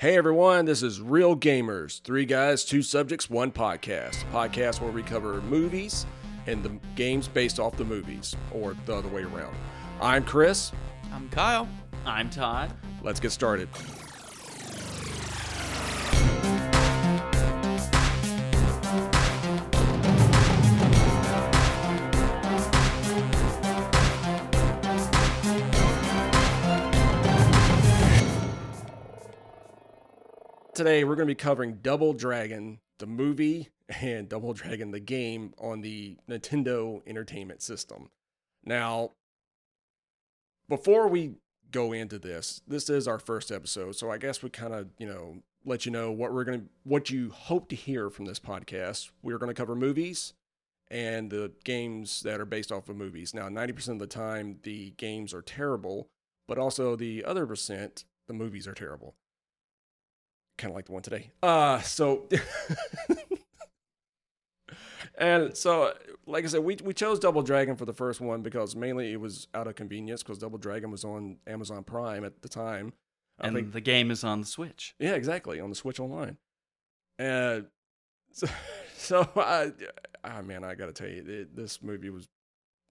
[0.00, 2.00] Hey everyone, this is Real Gamers.
[2.00, 4.22] Three guys, two subjects, one podcast.
[4.22, 6.06] A podcast where we cover movies
[6.46, 9.54] and the games based off the movies, or the other way around.
[10.00, 10.72] I'm Chris.
[11.12, 11.68] I'm Kyle.
[12.06, 12.72] I'm Todd.
[13.02, 13.68] Let's get started.
[30.80, 33.68] Today we're going to be covering Double Dragon, the movie,
[34.00, 38.08] and Double Dragon, the game on the Nintendo Entertainment System.
[38.64, 39.10] Now,
[40.70, 41.32] before we
[41.70, 45.06] go into this, this is our first episode, so I guess we kind of, you
[45.06, 48.40] know, let you know what we're going to what you hope to hear from this
[48.40, 49.10] podcast.
[49.22, 50.32] We're going to cover movies
[50.90, 53.34] and the games that are based off of movies.
[53.34, 56.08] Now, 90% of the time the games are terrible,
[56.48, 59.14] but also the other percent the movies are terrible.
[60.60, 61.30] Kind of like the one today.
[61.42, 62.28] Uh so
[65.20, 65.92] And so,
[66.26, 69.20] like I said, we, we chose Double Dragon for the first one because mainly it
[69.20, 72.94] was out of convenience because Double Dragon was on Amazon Prime at the time.
[73.38, 74.94] I and think, the game is on the Switch.
[74.98, 76.38] yeah, exactly, on the Switch Online.
[77.18, 77.66] And
[78.32, 78.46] so,
[78.96, 79.72] so I,
[80.24, 82.26] ah, man, I got to tell you, it, this movie was,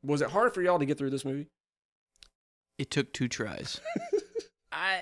[0.03, 1.47] was it hard for y'all to get through this movie?
[2.77, 3.81] It took two tries.
[4.71, 5.01] I,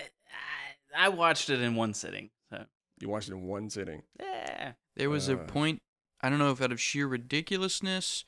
[0.96, 2.30] I watched it in one sitting.
[3.00, 4.02] So You watched it in one sitting.
[4.20, 5.44] yeah, There was a Uh.
[5.46, 5.82] point,
[6.20, 8.24] I don't know if out of sheer ridiculousness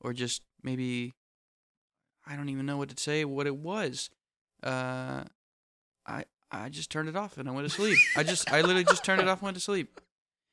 [0.00, 1.12] or just maybe,
[2.26, 4.10] I don't even know what to say, what it was.
[4.62, 5.24] Uh,
[6.06, 7.98] I I just turned it off and I went to sleep.
[8.16, 10.00] I just, I literally just turned it off and went to sleep.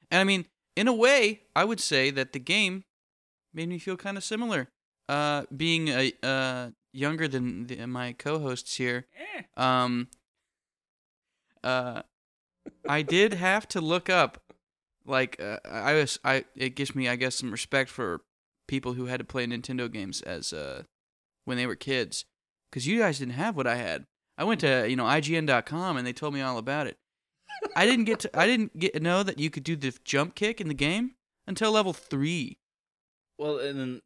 [0.10, 2.84] And I mean, in a way, I would say that the game
[3.54, 4.70] made me feel kind of similar.
[5.08, 9.06] Uh, being a uh younger than the, my co-hosts here,
[9.38, 9.44] Eh.
[9.58, 10.08] Um,
[11.64, 12.02] uh,
[12.92, 14.42] I did have to look up,
[15.06, 18.20] like, uh, I was, I, it gives me, I guess, some respect for
[18.68, 20.84] people who had to play Nintendo games as, uh,
[21.46, 22.26] when they were kids,
[22.70, 24.04] because you guys didn't have what I had.
[24.38, 26.98] I went to, you know, IGN.com and they told me all about it.
[27.78, 30.60] I didn't get to, I didn't get know that you could do the jump kick
[30.60, 31.12] in the game
[31.48, 32.58] until level three.
[33.38, 34.02] Well, and then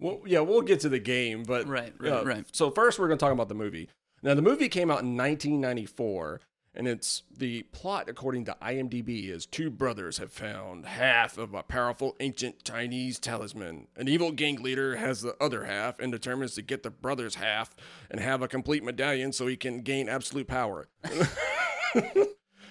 [0.00, 2.44] Well, yeah, we'll get to the game, but Right, right, uh, right.
[2.52, 3.90] So first, we're going to talk about the movie.
[4.22, 6.40] Now, the movie came out in 1994,
[6.74, 11.62] and it's the plot, according to IMDb, is two brothers have found half of a
[11.62, 13.88] powerful ancient Chinese talisman.
[13.96, 17.74] An evil gang leader has the other half and determines to get the brother's half
[18.10, 20.88] and have a complete medallion so he can gain absolute power.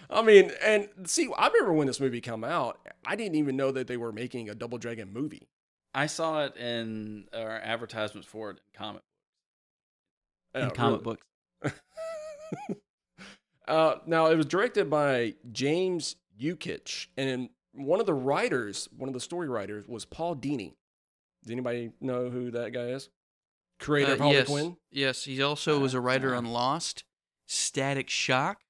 [0.09, 3.71] I mean, and see, I remember when this movie came out, I didn't even know
[3.71, 5.49] that they were making a Double Dragon movie.
[5.93, 9.01] I saw it in our advertisements for it in comic
[10.55, 11.17] Uh, in comic really.
[11.63, 11.81] books.
[13.67, 19.13] uh, now it was directed by James Yukich, and one of the writers, one of
[19.13, 20.73] the story writers, was Paul Dini.
[21.43, 23.09] Does anybody know who that guy is?
[23.79, 24.77] Creator of Uh, Harley yes, Quinn.
[24.91, 27.03] Yes, he also was a writer on Lost,
[27.45, 28.61] Static Shock,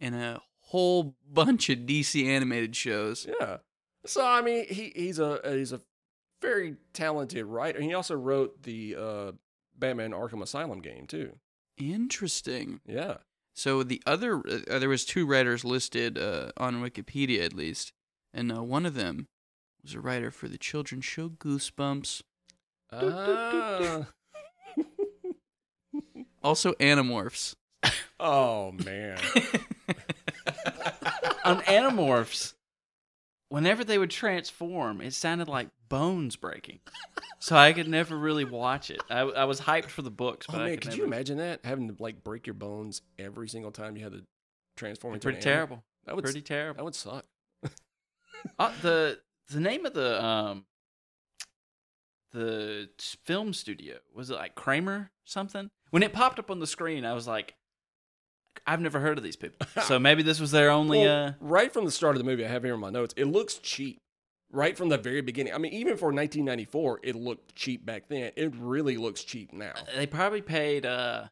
[0.00, 3.26] and a whole bunch of DC animated shows.
[3.40, 3.58] Yeah.
[4.04, 5.80] So I mean, he he's a he's a
[6.42, 7.80] very talented writer.
[7.80, 9.32] He also wrote the uh,
[9.78, 11.36] Batman Arkham Asylum game too.
[11.78, 12.80] Interesting.
[12.86, 13.18] Yeah.
[13.56, 17.92] So the other, uh, there was two writers listed uh, on Wikipedia at least,
[18.34, 19.28] and uh, one of them
[19.82, 22.22] was a writer for the children's show Goosebumps,
[22.92, 24.06] Ah.
[26.42, 27.54] also Animorphs.
[28.20, 29.18] oh man.
[31.44, 32.52] on Animorphs,
[33.48, 36.80] whenever they would transform, it sounded like bones breaking.
[37.38, 39.00] So I could never really watch it.
[39.10, 40.98] I, I was hyped for the books, Oh but I man, could, could never.
[41.02, 44.22] you imagine that having to like break your bones every single time you had to
[44.76, 45.84] transform into Pretty an terrible.
[46.06, 46.78] That would Pretty terrible.
[46.78, 47.24] that would suck.
[48.58, 49.18] Uh, the
[49.50, 50.64] the name of the um
[52.32, 52.88] the
[53.24, 55.70] film studio was it like Kramer something?
[55.90, 57.54] When it popped up on the screen, I was like,
[58.66, 59.66] I've never heard of these people.
[59.84, 61.00] So maybe this was their only.
[61.00, 63.14] Well, uh right from the start of the movie, I have here in my notes.
[63.16, 63.98] It looks cheap.
[64.52, 65.52] Right from the very beginning.
[65.54, 68.30] I mean, even for 1994, it looked cheap back then.
[68.36, 69.74] It really looks cheap now.
[69.96, 70.86] They probably paid.
[70.86, 71.24] uh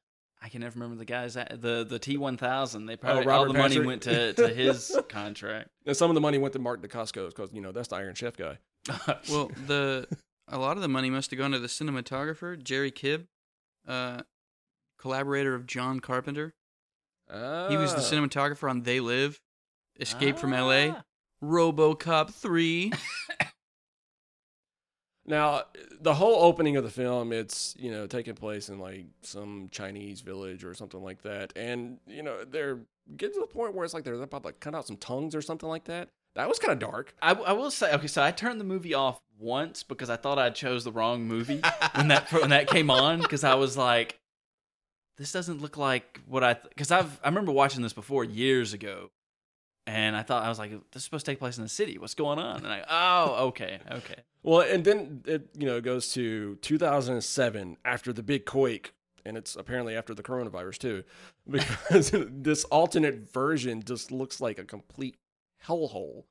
[0.43, 1.35] I can never remember the guys.
[1.35, 2.87] The the T one thousand.
[2.87, 5.69] They probably all Oh, Robert the money went to to his contract.
[5.87, 8.15] And some of the money went to Mark Dacascos because you know that's the Iron
[8.15, 8.59] Chef guy.
[9.31, 10.07] Well, the
[10.49, 13.27] a lot of the money must have gone to the cinematographer Jerry Kibbe,
[13.89, 14.21] uh,
[14.99, 16.53] collaborator of John Carpenter.
[17.31, 18.03] He was the Ah.
[18.03, 19.41] cinematographer on They Live,
[19.99, 21.03] Escape from L.A., Ah.
[21.45, 22.93] RoboCop 3.
[25.27, 25.63] Now,
[26.01, 30.21] the whole opening of the film, it's you know taking place in like some Chinese
[30.21, 32.81] village or something like that, and you know they're
[33.17, 35.35] get to the point where it's like they're about to like, cut out some tongues
[35.35, 36.11] or something like that.
[36.35, 37.15] That was kind of dark.
[37.23, 40.39] I, I will say, okay, so I turned the movie off once because I thought
[40.39, 41.63] I chose the wrong movie
[41.95, 44.19] when that when that came on because I was like,
[45.17, 49.11] this doesn't look like what I because I've I remember watching this before years ago,
[49.87, 51.99] and I thought I was like, this is supposed to take place in the city.
[51.99, 52.65] What's going on?
[52.65, 57.77] And I oh okay okay Well, and then it you know it goes to 2007
[57.85, 58.95] after the big quake,
[59.25, 61.05] and it's apparently after the coronavirus too,
[61.51, 65.17] because this alternate version just looks like a complete
[65.67, 66.25] hellhole.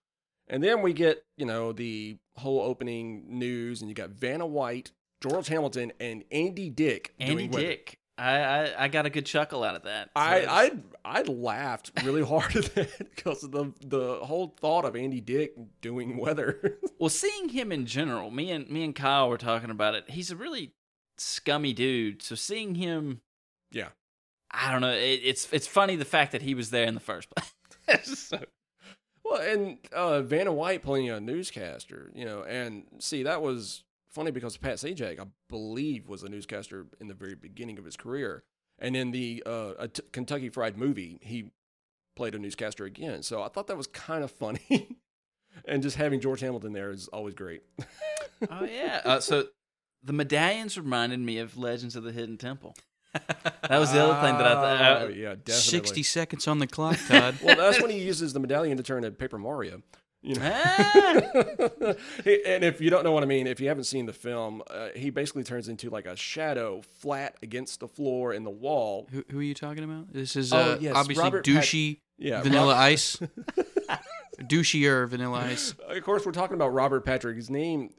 [0.47, 4.91] And then we get you know the whole opening news, and you got Vanna White,
[5.21, 7.13] George Hamilton, and Andy Dick.
[7.19, 7.47] Andy.
[7.47, 7.99] Dick.
[8.17, 10.05] I, I I got a good chuckle out of that.
[10.07, 10.71] So I, I
[11.03, 15.53] I laughed really hard at that because of the the whole thought of Andy Dick
[15.81, 16.77] doing weather.
[16.99, 20.09] Well, seeing him in general, me and me and Kyle were talking about it.
[20.09, 20.73] He's a really
[21.17, 22.21] scummy dude.
[22.21, 23.21] So seeing him,
[23.71, 23.89] Yeah.
[24.51, 24.91] I don't know.
[24.91, 28.17] It, it's it's funny the fact that he was there in the first place.
[28.29, 28.39] so,
[29.25, 33.83] well, and uh, Vanna White playing a newscaster, you know, and see that was
[34.13, 37.97] funny because Pat Sajak, I believe, was a newscaster in the very beginning of his
[37.97, 38.43] career,
[38.79, 41.51] and in the uh, a t- Kentucky Fried Movie, he
[42.15, 43.23] played a newscaster again.
[43.23, 44.97] So I thought that was kind of funny.
[45.65, 47.61] And just having George Hamilton there is always great.
[48.49, 49.01] oh yeah.
[49.05, 49.45] Uh, so
[50.03, 52.75] the medallions reminded me of Legends of the Hidden Temple.
[53.13, 55.01] That was the other thing that I thought.
[55.03, 55.53] Oh, yeah, definitely.
[55.53, 57.37] 60 seconds on the clock, Todd.
[57.43, 59.83] Well, that's when he uses the medallion to turn into Paper Mario.
[60.25, 60.51] You know?
[60.53, 61.13] Ah!
[62.25, 64.87] and if you don't know what I mean, if you haven't seen the film, uh,
[64.95, 69.05] he basically turns into like a shadow flat against the floor and the wall.
[69.11, 70.13] who, who are you talking about?
[70.13, 71.73] This is Oh, uh, yes, obviously Robert Pat-
[72.17, 73.17] Yeah, Vanilla Rob- Ice.
[74.43, 75.75] Douchier Vanilla Ice.
[75.87, 77.35] Of course, we're talking about Robert Patrick.
[77.35, 77.89] His name,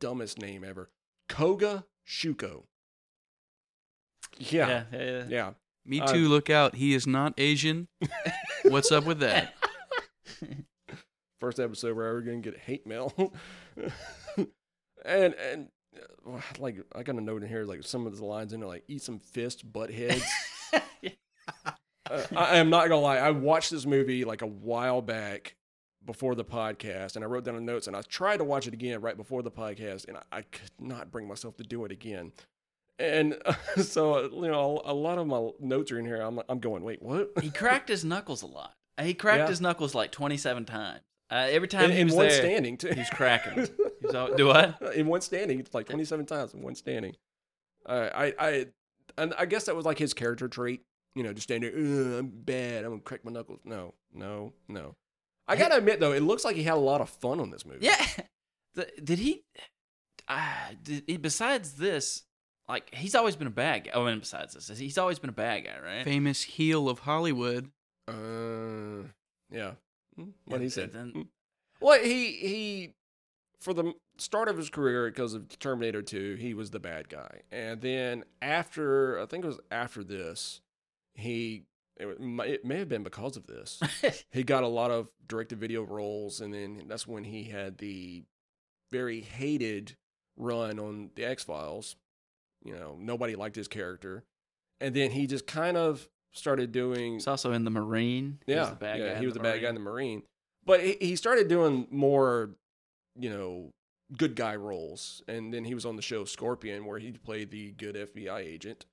[0.00, 0.90] dumbest name ever,
[1.30, 2.64] Koga Shuko.
[4.38, 5.24] Yeah, yeah, yeah, yeah.
[5.28, 5.50] yeah.
[5.86, 6.74] Me Uh, too, look out.
[6.74, 7.88] He is not Asian.
[8.64, 9.54] What's up with that?
[11.40, 13.12] First episode where we're gonna get hate mail,
[15.04, 15.68] and and
[16.26, 18.68] uh, like I got a note in here like some of the lines in there
[18.68, 20.24] like eat some fist butt heads.
[22.08, 23.16] Uh, I, am not gonna lie.
[23.16, 25.56] I watched this movie like a while back
[26.04, 28.74] before the podcast, and I wrote down the notes, and I tried to watch it
[28.74, 31.90] again right before the podcast, and I, I could not bring myself to do it
[31.90, 32.30] again.
[33.00, 33.36] And
[33.82, 36.20] so, you know, a lot of my notes are in here.
[36.20, 37.32] I'm, I'm going, wait, what?
[37.42, 38.74] He cracked his knuckles a lot.
[39.02, 39.48] He cracked Yeah.
[39.48, 41.00] his knuckles like 27 times.
[41.30, 42.88] Uh, every time In, he in one there, standing, too.
[42.88, 43.68] he was cracking them.
[44.00, 44.80] He was all, do what?
[44.94, 47.14] in one standing, it's like 27 times in one standing.
[47.84, 48.66] Uh, I, I,
[49.18, 50.82] and I guess that was like his character trait.
[51.14, 52.84] You know, just standing there, I'm bad.
[52.84, 53.60] I'm gonna crack my knuckles.
[53.64, 54.94] No, no, no.
[55.48, 57.64] I gotta admit though, it looks like he had a lot of fun on this
[57.64, 57.86] movie.
[57.86, 58.04] Yeah.
[58.74, 59.42] The, did he?
[60.28, 60.42] Uh,
[60.82, 62.24] did he, besides this,
[62.68, 63.92] like he's always been a bad guy.
[63.94, 66.04] Oh, and besides this, he's always been a bad guy, right?
[66.04, 67.70] Famous heel of Hollywood.
[68.06, 69.08] Uh,
[69.50, 69.72] yeah.
[70.18, 70.92] Mm, What he said.
[70.92, 71.28] then- Mm.
[71.80, 72.94] Well, he he
[73.60, 77.42] for the start of his career because of Terminator 2, he was the bad guy.
[77.50, 80.60] And then after I think it was after this,
[81.14, 81.64] he
[81.98, 83.80] it, it may have been because of this.
[84.30, 87.78] he got a lot of direct to video roles and then that's when he had
[87.78, 88.24] the
[88.90, 89.96] very hated
[90.36, 91.96] run on the X-Files.
[92.64, 94.24] You know, nobody liked his character.
[94.80, 98.38] And then he just kind of started doing He's also in the Marine.
[98.46, 100.22] He yeah, was the bad yeah, he was the bad guy in the Marine.
[100.64, 102.50] But he, he started doing more,
[103.18, 103.72] you know,
[104.16, 107.72] good guy roles, and then he was on the show Scorpion, where he played the
[107.72, 108.86] good FBI agent.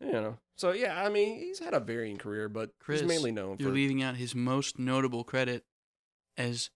[0.00, 3.30] You know, so yeah, I mean, he's had a varying career, but Chris, he's mainly
[3.30, 3.74] known You're for.
[3.74, 5.64] leaving out his most notable credit
[6.36, 6.70] as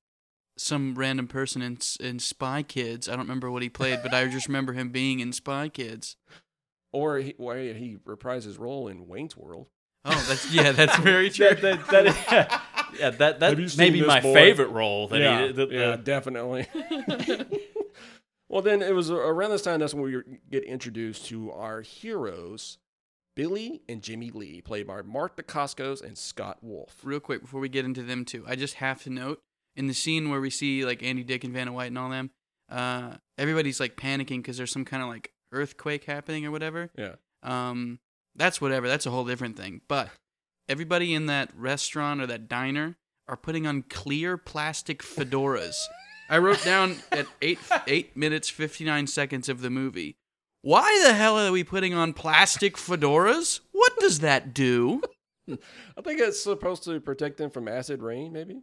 [0.57, 3.09] some random person in, in Spy Kids.
[3.09, 6.17] I don't remember what he played, but I just remember him being in Spy Kids.
[6.93, 9.69] Or he, where he reprised his role in Wayne's World.
[10.09, 11.49] Oh, that's yeah, that's very true.
[11.49, 12.63] That, that, that,
[12.99, 14.33] yeah, that Have you that seen may my boy?
[14.35, 15.09] favorite role.
[15.09, 16.67] That yeah, he, the, the- yeah, definitely.
[18.49, 22.79] well, then it was around this time that's when we get introduced to our heroes,
[23.35, 26.97] Billy and Jimmy Lee, played by Mark Dacascos and Scott Wolf.
[27.03, 29.41] Real quick before we get into them too, I just have to note
[29.75, 32.31] in the scene where we see like Andy Dick and Vanna White and all them,
[32.71, 36.91] uh, everybody's like panicking because there's some kind of like earthquake happening or whatever.
[36.97, 37.17] Yeah.
[37.43, 37.99] Um,
[38.37, 38.89] that's whatever.
[38.89, 39.81] That's a whole different thing.
[39.89, 40.11] But
[40.69, 42.97] everybody in that restaurant or that diner
[43.29, 45.77] are putting on clear plastic fedoras.
[46.29, 50.17] I wrote down at eight eight minutes fifty nine seconds of the movie.
[50.63, 53.61] Why the hell are we putting on plastic fedoras?
[53.73, 55.01] What does that do?
[55.49, 58.63] I think it's supposed to protect them from acid rain, maybe.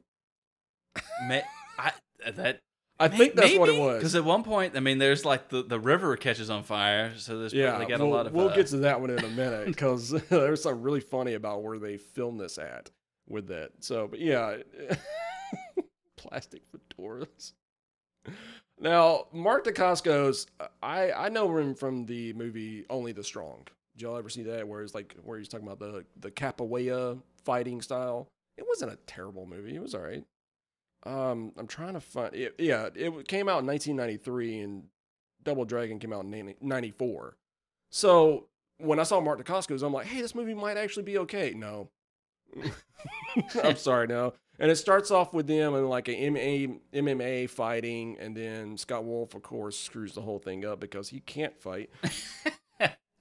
[1.27, 1.39] Ma-
[1.80, 1.94] I,
[2.30, 2.60] that
[3.00, 3.97] I think that's what it was.
[3.97, 7.39] Because at one point, I mean, there's like the, the river catches on fire, so
[7.39, 8.33] there's Yeah, they got we'll, a lot of.
[8.33, 11.63] we'll uh, get to that one in a minute because there's something really funny about
[11.63, 12.91] where they filmed this at
[13.27, 13.71] with that.
[13.79, 14.57] So, but yeah,
[16.17, 17.53] plastic fedoras.
[18.79, 20.47] Now, Mark Dacascos,
[20.81, 23.67] I I know him from the movie Only the Strong.
[23.95, 24.67] Did y'all ever see that?
[24.67, 28.27] Where it's like where he's talking about the the capoeira fighting style.
[28.57, 29.75] It wasn't a terrible movie.
[29.75, 30.23] It was all right.
[31.05, 32.33] Um, I'm trying to find.
[32.33, 34.83] It, yeah, it came out in 1993, and
[35.43, 37.38] Double Dragon came out in 94.
[37.89, 41.53] So when I saw Mark Dacascos, I'm like, hey, this movie might actually be okay.
[41.55, 41.89] No.
[43.63, 44.33] I'm sorry, no.
[44.60, 49.03] And it starts off with them and like a MMA, MMA fighting, and then Scott
[49.03, 51.89] Wolf, of course, screws the whole thing up because he can't fight.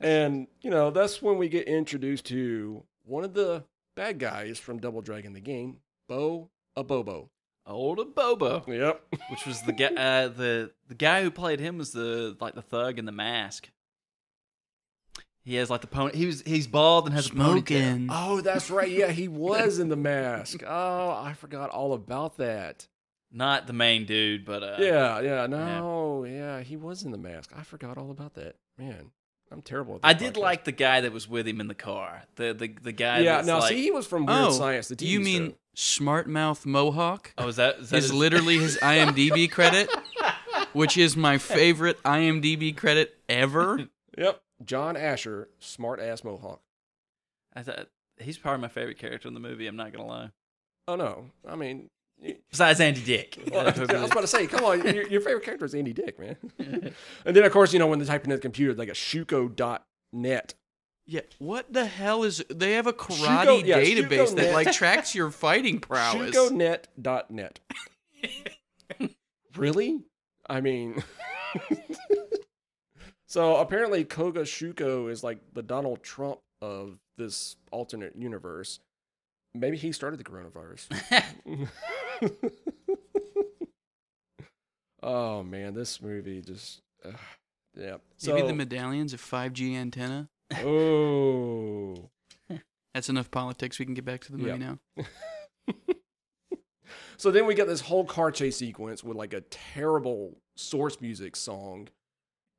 [0.01, 3.65] and, you know, that's when we get introduced to one of the
[3.97, 7.29] bad guys from Double Dragon the game, Bo Abobo.
[7.67, 9.03] Old Bobo, Yep.
[9.31, 9.87] which was the guy.
[9.87, 13.71] Uh, the the guy who played him was the like the thug in the mask.
[15.45, 16.17] He has like the pony.
[16.17, 17.35] He was he's bald and has a ponytail.
[17.67, 18.09] Smoking.
[18.11, 18.91] Oh, that's right.
[18.91, 20.63] Yeah, he was in the mask.
[20.67, 22.87] Oh, I forgot all about that.
[23.33, 27.51] Not the main dude, but uh, Yeah, yeah, no, yeah, he was in the mask.
[27.57, 28.57] I forgot all about that.
[28.79, 29.11] Man,
[29.53, 29.97] I'm terrible.
[29.97, 30.43] At this I did podcast.
[30.43, 32.23] like the guy that was with him in the car.
[32.37, 33.19] The the the guy.
[33.21, 34.89] Yeah, that's now like, see, he was from Weird Oh, Science.
[34.89, 35.55] The TV you mean show.
[35.75, 37.33] Smart Mouth Mohawk?
[37.39, 39.89] Oh, is that is, that is his- literally his IMDb credit,
[40.73, 43.89] which is my favorite IMDb credit ever.
[44.19, 46.61] Yep, John Asher, smart ass mohawk.
[47.57, 49.67] I thought he's probably my favorite character in the movie.
[49.67, 50.31] I'm not gonna lie.
[50.87, 51.89] Oh no, I mean, y-
[52.51, 53.39] Besides Andy Dick.
[53.53, 56.19] well, I was about to say, come on, your, your favorite character is Andy Dick,
[56.19, 56.37] man.
[56.59, 60.55] and then of course, you know, when they type in the computer, like a Shuko.net.
[61.05, 62.45] Yeah, what the hell is?
[62.49, 64.55] They have a karate Shuko- yeah, database Shuko that Net.
[64.55, 66.37] like tracks your fighting prowess.
[66.37, 67.61] Shukonet.net.
[69.57, 70.01] really?
[70.49, 71.03] I mean,
[73.27, 78.79] so apparently Koga Shuko is like the Donald Trump of this alternate universe.
[79.55, 80.89] Maybe he started the coronavirus.
[85.03, 87.13] oh man, this movie just, uh,
[87.77, 87.97] yeah.
[88.17, 90.29] So, Maybe the medallions of 5G antenna.
[90.59, 92.11] oh.
[92.95, 93.79] That's enough politics.
[93.79, 94.79] We can get back to the movie now.
[97.23, 101.37] So then we get this whole car chase sequence with like a terrible source music
[101.37, 101.87] song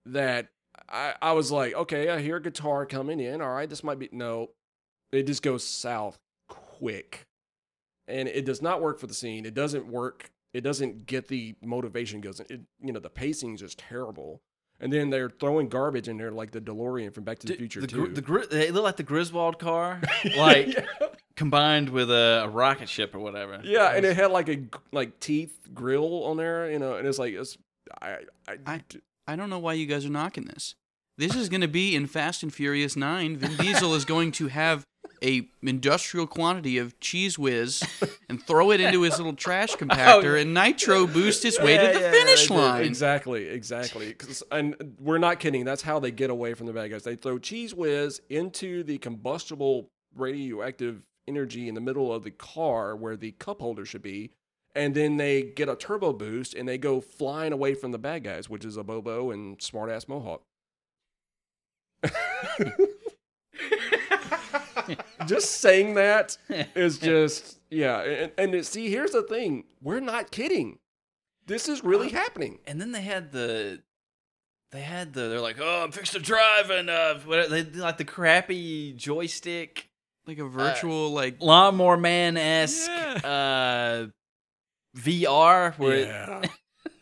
[0.06, 0.48] that
[0.88, 3.42] I, I was like, okay, I hear a guitar coming in.
[3.42, 4.08] All right, this might be.
[4.14, 4.52] No,
[5.12, 6.18] it just goes south
[6.78, 7.26] quick.
[8.08, 9.46] And it does not work for the scene.
[9.46, 10.32] It doesn't work.
[10.54, 12.40] It doesn't get the motivation goes.
[12.42, 14.42] It, you know, the pacing is just terrible.
[14.80, 17.80] And then they're throwing garbage in there like the DeLorean from Back to the Future
[17.82, 18.08] the, too.
[18.08, 20.02] the gri- they look like the Griswold car,
[20.38, 20.86] like yeah.
[21.38, 23.62] combined with a, a rocket ship or whatever.
[23.64, 27.20] Yeah, and it had like a like teeth grill on there, you know, and it's
[27.20, 27.58] like it's
[28.02, 28.82] I I, I-
[29.26, 30.76] I don't know why you guys are knocking this.
[31.18, 33.38] This is going to be in Fast and Furious 9.
[33.38, 34.84] Vin Diesel is going to have
[35.24, 37.82] a industrial quantity of Cheez Whiz
[38.30, 41.82] and throw it into his little trash oh, compactor and nitro boost his way Oh,
[41.82, 42.84] Yeah, to the yeah, finish line.
[42.84, 44.16] Exactly, exactly.
[44.52, 45.66] and we're not kidding.
[45.66, 47.04] That's how they get away from the bad guys.
[47.04, 52.96] They throw Cheez Whiz into the combustible radioactive energy in the middle of the car
[52.96, 54.32] where the cup holder should be.
[54.76, 58.24] And then they get a turbo boost and they go flying away from the bad
[58.24, 60.42] guys, which is Abobo and smartass Mohawk.
[65.26, 66.38] just saying that
[66.76, 70.80] is just yeah and, and it- see here's the thing we're not kidding
[71.46, 73.82] this is really happening And then they had the,
[74.72, 75.28] they had the.
[75.28, 79.90] They're like, oh, I'm fixed to drive, and uh, what, they like the crappy joystick
[80.26, 83.20] Like a virtual, like, lawnmower man esque Yeah.
[84.06, 84.08] uh,
[84.98, 86.42] VR, where it- yeah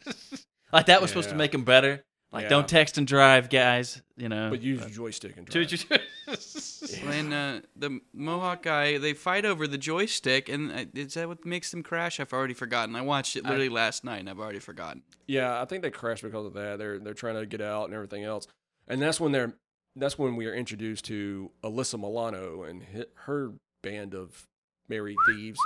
[0.73, 2.03] like that was supposed to make him better.
[2.31, 2.49] Like, Yeah.
[2.49, 4.01] don't text and drive, guys.
[4.15, 6.01] You know, but use your joystick and drive.
[7.03, 11.45] when uh, the Mohawk guy, they fight over the joystick, and uh, is that what
[11.45, 12.19] makes them crash?
[12.19, 12.95] I've already forgotten.
[12.95, 15.01] I watched it literally last night, and I've already forgotten.
[15.27, 17.93] yeah i think they crashed because of that they're they're trying to get out and
[17.93, 18.47] everything else
[18.87, 19.53] and that's when they're
[19.95, 24.47] that's when we are introduced to alyssa milano and hi- her band of
[24.89, 25.59] merry thieves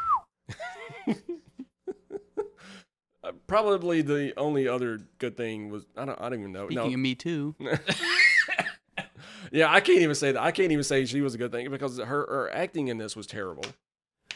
[3.25, 6.67] Uh, Probably the only other good thing was I don't I don't even know.
[6.67, 7.55] Speaking No, of me too,
[9.51, 10.41] yeah, I can't even say that.
[10.41, 13.15] I can't even say she was a good thing because her, her acting in this
[13.15, 13.65] was terrible,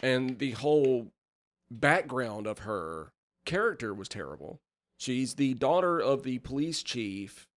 [0.01, 1.07] and the whole
[1.71, 3.11] background of her
[3.45, 4.59] character was terrible.
[4.97, 7.47] She's the daughter of the police chief,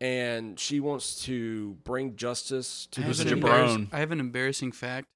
[0.00, 3.48] and she wants to bring justice to I the was have, a an city.
[3.48, 3.88] jabron.
[3.92, 5.06] I have an embarrassing fact.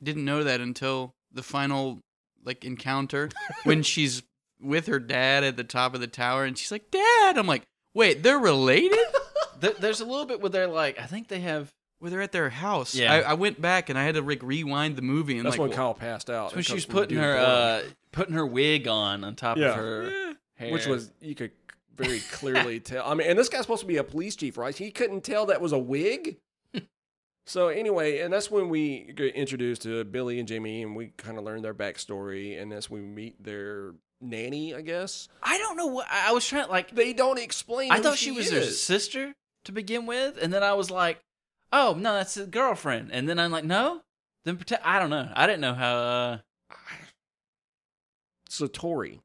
[0.00, 2.00] I didn't know that until the final
[2.44, 3.28] like encounter
[3.64, 4.22] when she's
[4.60, 7.62] with her dad at the top of the tower, and she's like, "Dad," I'm like,
[7.94, 8.98] "Wait, they're related?"
[9.80, 11.68] There's a little bit where they're like, I think they have.
[12.00, 12.94] Where they're at their house.
[12.94, 13.12] Yeah.
[13.12, 15.60] I, I went back and I had to like rewind the movie and That's like,
[15.62, 16.54] when wh- Kyle passed out.
[16.54, 19.70] When she was putting her uh, putting her wig on on top Yeah.
[19.70, 20.34] of her Eh.
[20.54, 21.50] hair, which was you could
[21.96, 23.04] very clearly tell.
[23.04, 24.76] I mean, and this guy's supposed to be a police chief, right?
[24.76, 26.36] He couldn't tell that was a wig.
[27.46, 31.36] so anyway, and that's when we get introduced to Billy and Jamie, and we kind
[31.36, 35.28] of learn their backstory, and that's when we meet their nanny, I guess.
[35.42, 36.90] I don't know what I I was trying like.
[36.90, 37.90] They don't explain.
[37.90, 39.34] I who thought she was their sister
[39.64, 41.20] to begin with, and then I was like,
[41.72, 44.02] "Oh no, that's his girlfriend." And then I'm like, "No."
[44.44, 45.28] Then pretend I don't know.
[45.34, 45.96] I didn't know how.
[45.96, 46.38] Uh,
[48.50, 49.20] Satori.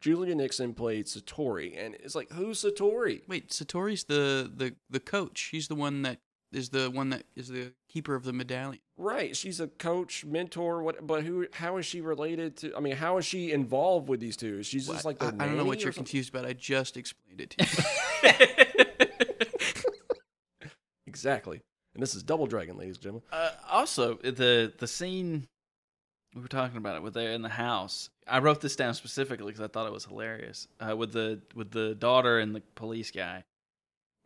[0.00, 3.22] Julia Nickson played Satori, and it's like, who's Satori?
[3.26, 5.48] Wait, Satori's the the the coach.
[5.50, 6.18] He's the one that
[6.52, 8.80] is the one that is the keeper of the medallion.
[8.98, 10.82] Right, she's a coach, mentor.
[10.82, 11.06] What?
[11.06, 11.46] But who?
[11.52, 12.76] How is she related to?
[12.76, 14.62] I mean, how is she involved with these two?
[14.62, 16.04] She's just like I, the I don't know what you're something?
[16.04, 16.44] confused about.
[16.44, 18.84] I just explained it to you.
[21.06, 21.62] Exactly.
[21.94, 23.22] And this is Double Dragon, ladies and gentlemen.
[23.32, 25.46] uh, also, the the scene
[26.34, 28.10] we were talking about it with they're in the house.
[28.26, 30.68] I wrote this down specifically because I thought it was hilarious.
[30.78, 33.44] Uh, with the with the daughter and the police guy,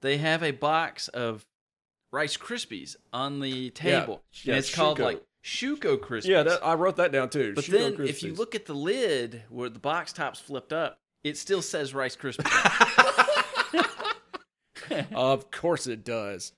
[0.02, 1.46] they have a box of
[2.12, 4.23] Rice Krispies on the table.
[4.43, 6.26] yeah, and it's called like Shuko Krispies.
[6.26, 7.52] Yeah, that, I wrote that down too.
[7.55, 10.99] But Shuko then, if you look at the lid where the box top's flipped up,
[11.25, 12.47] it still says Rice Krispies.
[15.14, 16.52] of course it does.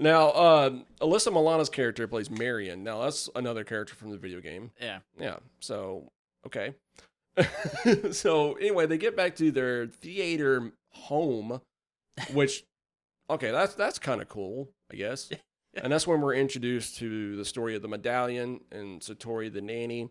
[0.00, 2.82] Now, um, Alyssa Milano's character plays Marian.
[2.82, 4.72] Now, that's another character from the video game.
[4.80, 4.98] yeah.
[5.18, 5.36] Yeah.
[5.60, 6.10] So,
[6.46, 6.74] okay.
[8.12, 11.60] so, anyway, they get back to their theater home,
[12.32, 12.64] which,
[13.30, 15.30] okay, that's that's kind of cool, I guess.
[15.82, 20.08] And that's when we're introduced to the story of the medallion and Satori the nanny.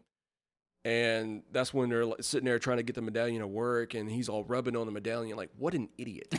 [0.83, 4.11] And that's when they're like, sitting there trying to get the medallion to work, and
[4.11, 6.35] he's all rubbing on the medallion, like, what an idiot.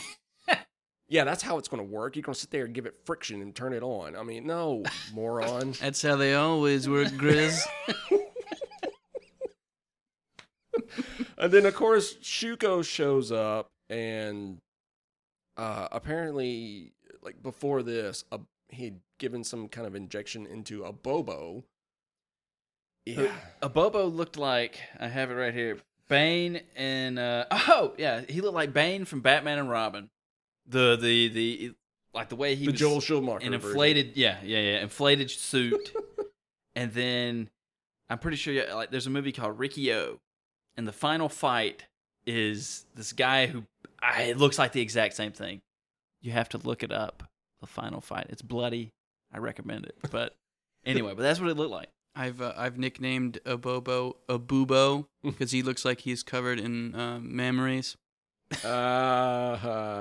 [1.08, 2.16] yeah, that's how it's going to work.
[2.16, 4.14] You're going to sit there and give it friction and turn it on.
[4.16, 4.82] I mean, no,
[5.14, 5.72] moron.
[5.80, 7.58] That's how they always work, Grizz.
[11.38, 14.58] and then of course Shuko shows up and
[15.56, 18.38] uh apparently like before this uh,
[18.68, 21.64] he'd given some kind of injection into a bobo
[23.06, 25.78] yeah Abobo looked like I have it right here.
[26.08, 30.10] Bane and uh, oh yeah, he looked like Bane from Batman and Robin.
[30.66, 31.72] The the the
[32.14, 33.68] like the way he the was Joel Schumacher an version.
[33.68, 35.92] inflated yeah yeah yeah inflated suit,
[36.74, 37.50] and then
[38.08, 40.20] I'm pretty sure yeah, like there's a movie called Riki-Oh,
[40.76, 41.84] and the final fight
[42.26, 43.64] is this guy who
[44.02, 45.60] I, it looks like the exact same thing.
[46.20, 47.22] You have to look it up.
[47.60, 48.26] The final fight.
[48.28, 48.92] It's bloody.
[49.32, 49.96] I recommend it.
[50.10, 50.34] But
[50.86, 51.88] anyway, but that's what it looked like.
[52.16, 57.96] I've uh, I've nicknamed Abobo Abubo because he looks like he's covered in uh, memories.
[58.64, 58.68] uh,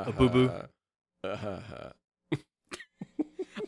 [0.08, 0.52] A boo-boo.
[1.24, 1.90] uh,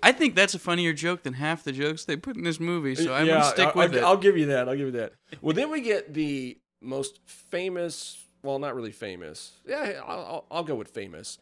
[0.04, 2.96] I think that's a funnier joke than half the jokes they put in this movie,
[2.96, 4.04] so I'm yeah, gonna stick I- with I'll, it.
[4.04, 4.68] I'll give you that.
[4.68, 5.14] I'll give you that.
[5.42, 8.18] Well, then we get the most famous.
[8.46, 9.54] Well, not really famous.
[9.68, 11.40] Yeah, I'll, I'll, I'll go with famous.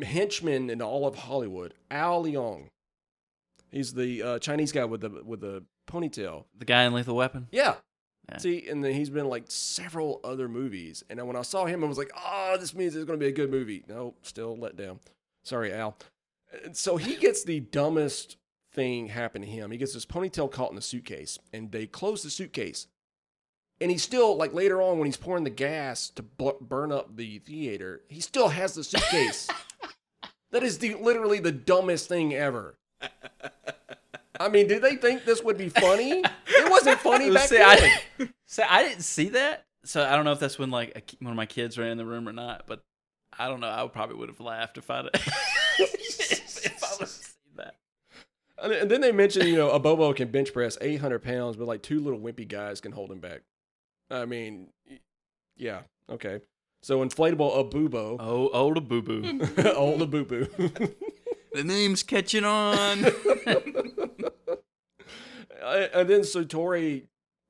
[0.00, 2.68] Henchman in all of Hollywood, Al Leong.
[3.70, 6.44] He's the uh, Chinese guy with the with the ponytail.
[6.58, 7.48] The guy in Lethal Weapon.
[7.50, 7.76] Yeah.
[8.30, 8.38] Yeah.
[8.38, 11.02] See, and then he's been in, like several other movies.
[11.10, 13.30] And when I saw him, I was like, oh, this means it's going to be
[13.30, 13.82] a good movie.
[13.88, 15.00] No, still let down.
[15.42, 15.96] Sorry, Al.
[16.72, 18.36] So he gets the dumbest
[18.72, 19.70] thing happen to him.
[19.70, 22.86] He gets his ponytail caught in the suitcase, and they close the suitcase.
[23.82, 27.16] And he still, like later on, when he's pouring the gas to bu- burn up
[27.16, 29.48] the theater, he still has the suitcase.
[30.52, 32.76] that is the literally the dumbest thing ever.
[34.38, 36.22] I mean, did they think this would be funny?
[36.46, 37.92] It wasn't funny back See, then.
[38.58, 41.32] I, I didn't see that, so I don't know if that's when like a, one
[41.32, 42.68] of my kids ran in the room or not.
[42.68, 42.84] But
[43.36, 43.68] I don't know.
[43.68, 45.06] I would probably would have laughed if I'd
[45.78, 47.74] if, if I would have seen that.
[48.62, 51.82] And and then they mentioned, you know, Abobo can bench press 800 pounds, but like
[51.82, 53.42] two little wimpy guys can hold him back.
[54.12, 54.68] I mean,
[55.56, 56.40] yeah, okay.
[56.82, 59.22] So inflatable Abubo, Oh, oh, the boo boo.
[59.76, 60.48] old Abubu.
[61.52, 63.06] the name's catching on.
[65.64, 67.04] And then Satori,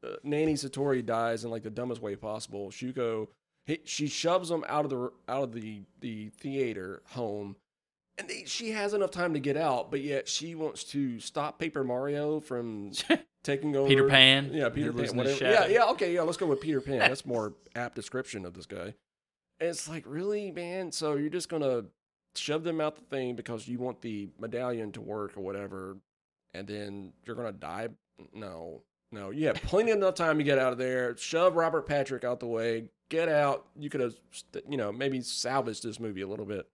[0.05, 2.71] uh, Nanny Satori dies in like the dumbest way possible.
[2.71, 3.29] Shuko,
[3.65, 7.57] he, she shoves him out of the out of the the theater home,
[8.19, 11.59] and they, she has enough time to get out, but yet she wants to stop
[11.59, 12.93] Paper Mario from
[13.43, 13.89] taking over.
[13.89, 14.51] Peter Pan.
[14.53, 15.17] Yeah, Peter Pan.
[15.17, 15.45] Whatever.
[15.45, 15.85] Yeah, yeah.
[15.91, 16.23] Okay, yeah.
[16.23, 16.99] Let's go with Peter Pan.
[16.99, 18.95] That's more apt description of this guy.
[19.61, 20.93] And it's like, really, man.
[20.93, 21.85] So you're just gonna
[22.35, 25.97] shove them out the thing because you want the medallion to work or whatever,
[26.55, 27.89] and then you're gonna die?
[28.35, 28.83] No.
[29.15, 31.15] No, you have plenty enough time to get out of there.
[31.19, 32.85] Shove Robert Patrick out the way.
[33.11, 33.67] Get out.
[33.79, 34.15] You could have,
[34.67, 36.67] you know, maybe salvaged this movie a little bit.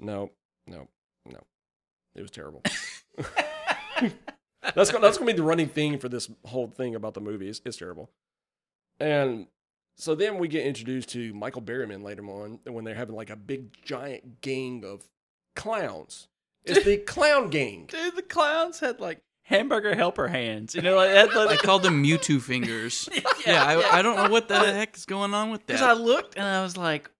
[0.00, 0.30] No,
[0.66, 0.88] no,
[1.26, 1.40] no.
[2.14, 2.62] It was terrible.
[4.74, 7.48] that's gonna, that's gonna be the running theme for this whole thing about the movie.
[7.48, 8.10] It's, it's terrible.
[9.00, 9.46] And
[9.96, 13.36] so then we get introduced to Michael Berryman later on when they're having like a
[13.36, 15.08] big giant gang of
[15.56, 16.28] clowns.
[16.64, 17.86] It's the clown gang.
[17.88, 20.74] Dude, the clowns had like hamburger helper hands.
[20.74, 21.36] You know, like that.
[21.36, 23.08] I called them Mewtwo fingers.
[23.46, 25.74] Yeah, I, I don't know what the heck is going on with that.
[25.78, 27.10] Because I looked and I was like,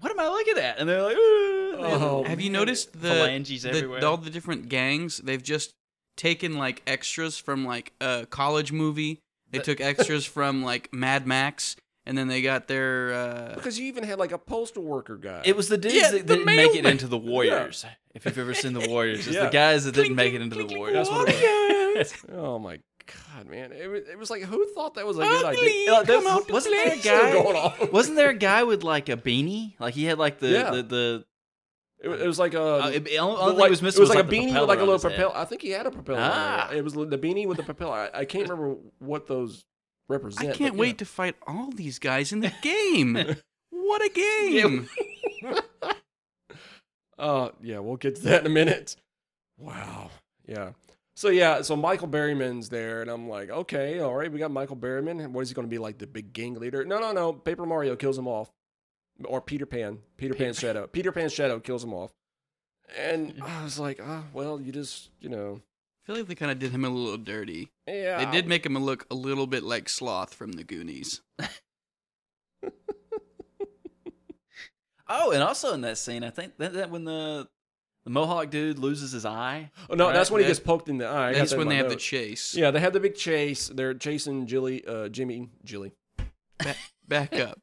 [0.00, 3.62] "What am I looking at?" And they're like, "Ooh." Oh, Have you noticed the, Phalanges
[3.62, 5.18] the all the different gangs?
[5.18, 5.74] They've just
[6.20, 9.20] taken like extras from like a college movie.
[9.50, 13.12] They took extras from like Mad Max, and then they got their.
[13.12, 15.42] Uh, Because you even had like a postal worker guy.
[15.44, 16.92] It was the dudes Yeah, that the didn't make it mailman.
[16.92, 17.84] into the Warriors.
[18.14, 19.44] If you've ever seen the Warriors, it's Yeah.
[19.46, 21.08] the guys that didn't make it into the Warriors.
[21.08, 22.14] That's what it was.
[22.32, 22.78] Oh my
[23.34, 23.72] god, man!
[23.72, 25.92] It was, it was like who thought that was a good idea?
[25.92, 27.00] Uh, there- Come out wasn't there a play.
[27.02, 27.32] guy?
[27.32, 27.90] Going on.
[27.92, 29.74] Wasn't there a guy with like a beanie?
[29.80, 30.70] Like he had like the Yeah.
[30.70, 31.24] the, the
[32.02, 32.62] It, was- it was like a.
[32.84, 34.40] uh, it, the only the, like- it was missing it was was like, the a
[34.40, 35.36] beanie with like a little propeller.
[35.36, 36.18] I think he had a propeller.
[36.22, 36.70] Ah.
[36.70, 36.78] it.
[36.78, 38.10] It was the beanie with the propeller.
[38.14, 39.64] I, I can't remember what those
[40.08, 40.48] represent.
[40.50, 40.96] I can't but wait yeah.
[40.98, 43.36] to fight all these guys in the game.
[43.70, 44.88] what a game!
[47.18, 48.96] Uh, yeah, we'll get to that in a minute.
[49.58, 50.10] Wow.
[50.46, 50.70] Yeah.
[51.16, 54.76] So yeah, so Michael Berryman's there, and I'm like, okay, all right, we got Michael
[54.76, 55.26] Berryman.
[55.28, 56.82] What is he going to be like, the big gang leader?
[56.82, 57.34] No, no, no.
[57.34, 58.50] Paper Mario kills him off,
[59.24, 59.98] or Peter Pan.
[60.16, 60.86] Peter Pan's shadow.
[60.86, 62.12] Peter Pan's shadow kills him off.
[62.98, 66.50] And I was like, ah, well, you just, you know, I feel like they kind
[66.50, 67.68] of did him a little dirty.
[67.86, 68.24] yeah.
[68.24, 71.20] They did make him look a little bit like Sloth from the Goonies.
[75.12, 77.48] Oh, and also in that scene, I think that, that when the
[78.04, 79.70] the Mohawk dude loses his eye.
[79.90, 80.12] Oh, no, right?
[80.14, 81.32] that's when he That- gets poked in the eye.
[81.32, 82.54] That's that when my they have the chase.
[82.54, 83.68] Yeah, they have the big chase.
[83.68, 85.92] They're chasing Jilly, uh, Jimmy, Jilly.
[86.58, 86.76] Ba-
[87.08, 87.58] back up.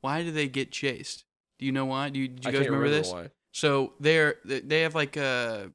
[0.00, 1.24] Why do they get chased?
[1.58, 2.08] Do you know why?
[2.08, 3.12] Do you, did you guys can't remember, this?
[3.12, 3.30] why.
[3.52, 5.68] So they're they they have like uh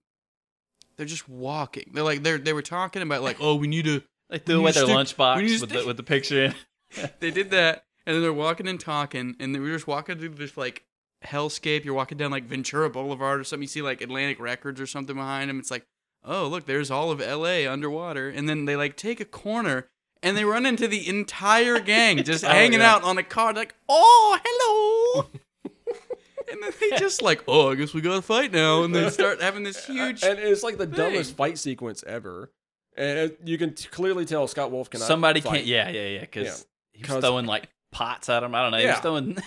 [0.96, 1.92] they're just walking.
[1.94, 4.72] They're like they're they were talking about like oh we need to They threw away
[4.72, 6.56] their stick- we need lunchbox with the, with the picture in.
[7.20, 10.30] they did that and then they're walking and talking and they were just walking through
[10.30, 10.84] this like
[11.26, 11.84] hellscape.
[11.84, 13.64] You're walking down like Ventura Boulevard or something.
[13.64, 15.60] You see like Atlantic Records or something behind them.
[15.60, 15.86] It's like
[16.24, 17.68] oh look there's all of L.A.
[17.68, 19.90] underwater and then they like take a corner.
[20.24, 22.94] And they run into the entire gang just Oh, hanging yeah.
[22.96, 25.30] out on a car, like, oh, hello.
[26.52, 28.84] and then they just like, oh, I guess we got to fight now.
[28.84, 30.24] And they start having this huge.
[30.24, 30.96] and it's like the thing.
[30.96, 32.52] dumbest fight sequence ever.
[32.96, 35.08] And it, you can t- clearly tell Scott Wolf cannot.
[35.08, 35.54] Somebody fight.
[35.56, 35.66] can't.
[35.66, 36.20] Yeah, yeah, yeah.
[36.22, 36.64] Because Yeah.
[36.94, 38.54] he was 'Cause- throwing like pots at him.
[38.56, 38.78] I don't know.
[38.78, 39.02] He was Yeah.
[39.02, 39.38] throwing.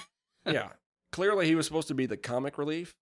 [0.47, 0.69] yeah,
[1.12, 2.95] clearly he was supposed to be the comic relief.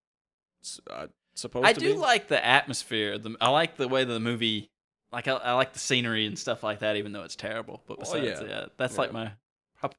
[0.63, 1.99] S- Uh, supposed I to do be.
[1.99, 3.19] like the atmosphere.
[3.19, 4.71] The I like the way the movie.
[5.15, 7.83] Like I, I like the scenery and stuff like that, even though it's terrible.
[7.87, 8.47] But Well, besides, yeah.
[8.49, 9.01] yeah, that's Yeah.
[9.01, 9.33] like my
[9.79, 9.95] prob-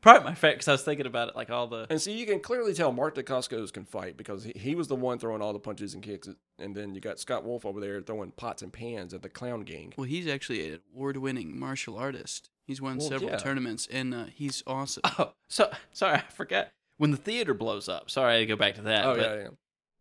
[0.00, 0.54] probably my favorite.
[0.56, 2.92] Because I was thinking about it, like all the And see, you can clearly tell
[2.92, 6.02] Mark Dacascos can fight because he, he was the one throwing all the punches and
[6.02, 6.28] kicks.
[6.58, 9.62] And then you got Scott Wolf over there throwing pots and pans at the clown
[9.64, 9.92] gang.
[9.96, 12.50] Well, he's actually an award-winning martial artist.
[12.66, 13.38] He's won Well, several yeah.
[13.38, 15.02] tournaments, and uh, he's awesome.
[15.18, 16.68] Oh, so sorry, I forgot.
[16.98, 19.04] When the theater blows up, sorry, I go back to that.
[19.06, 19.48] oh, but yeah, yeah.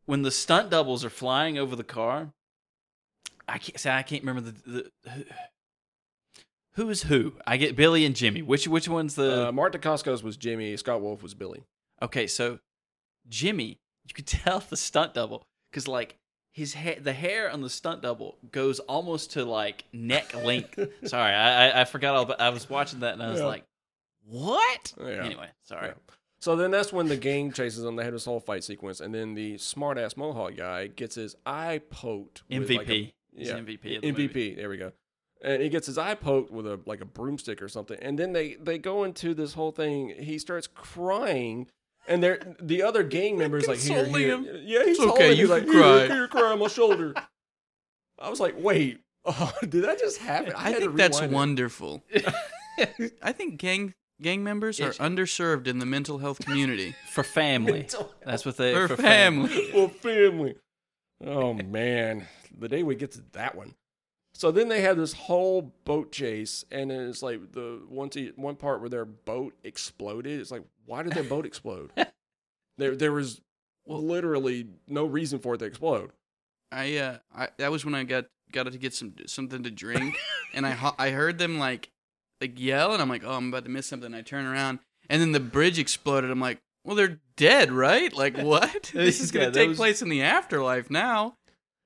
[0.06, 2.34] when the stunt doubles are flying over the car,
[3.50, 4.72] I can't say I can't remember the,
[5.04, 5.24] the who,
[6.74, 7.34] who is who.
[7.46, 8.42] I get Billy and Jimmy.
[8.42, 10.76] Which which one's the Uh, Mark Dacascos was Jimmy.
[10.78, 11.64] Scott Wolf was Billy.
[12.02, 12.28] okay?
[12.28, 12.60] So
[13.28, 16.16] Jimmy, you could tell the stunt double because like
[16.52, 20.80] his hair, the hair on the stunt double goes almost to like neck length.
[21.06, 22.26] sorry, I, I I forgot all.
[22.26, 23.46] But I was watching that and I was Yeah.
[23.46, 23.64] like,
[24.26, 24.94] what?
[25.00, 25.24] Yeah.
[25.24, 25.88] Anyway, sorry.
[25.90, 25.94] Yeah.
[26.42, 27.98] So then that's when the gang chases them.
[27.98, 31.36] They had this whole fight sequence, and then the smart ass Mohawk guy gets his
[31.46, 32.44] eye poked.
[32.50, 32.78] with, MVP.
[32.78, 33.96] like, a- He's yeah, MVP.
[33.98, 34.18] Of the MVP.
[34.18, 34.56] movie.
[34.56, 34.92] There we go.
[35.42, 37.98] And he gets his eye poked with a like a broomstick or something.
[38.02, 40.14] And then they they go into this whole thing.
[40.20, 41.68] He starts crying.
[42.08, 44.36] And they're, the other gang members like here, here.
[44.36, 44.48] him.
[44.64, 46.08] Yeah, he's It's okay, you He's can like, here, cry.
[46.08, 47.14] Here, cry on my shoulder.
[48.18, 50.54] I was like, wait, oh, did that just happen?
[50.56, 51.30] I had to think that's it.
[51.30, 52.04] wonderful.
[53.22, 56.96] I think gang gang members are underserved in the mental health community.
[57.12, 57.88] for family.
[58.26, 59.72] That's what they For for family.
[59.72, 60.56] for family.
[61.26, 62.28] Oh man,
[62.58, 63.76] the day we get to that one.
[64.34, 68.80] So then they have this whole boat chase, and it's like the one one part
[68.80, 70.40] where their boat exploded.
[70.40, 71.92] It's like, why did their boat explode?
[72.78, 73.42] there, there was
[73.86, 76.12] Well- literally no reason for it to explode.
[76.72, 80.16] I uh, I that was when I got got to get some something to drink,
[80.54, 81.90] and I I heard them like
[82.40, 84.14] like yell, and I'm like, oh, I'm about to miss something.
[84.14, 84.80] I turn around,
[85.10, 86.30] and then the bridge exploded.
[86.30, 88.14] I'm like, well, they're dead, right?
[88.16, 88.92] Like what?
[88.94, 91.36] this is gonna Yeah, take those- place in the afterlife now.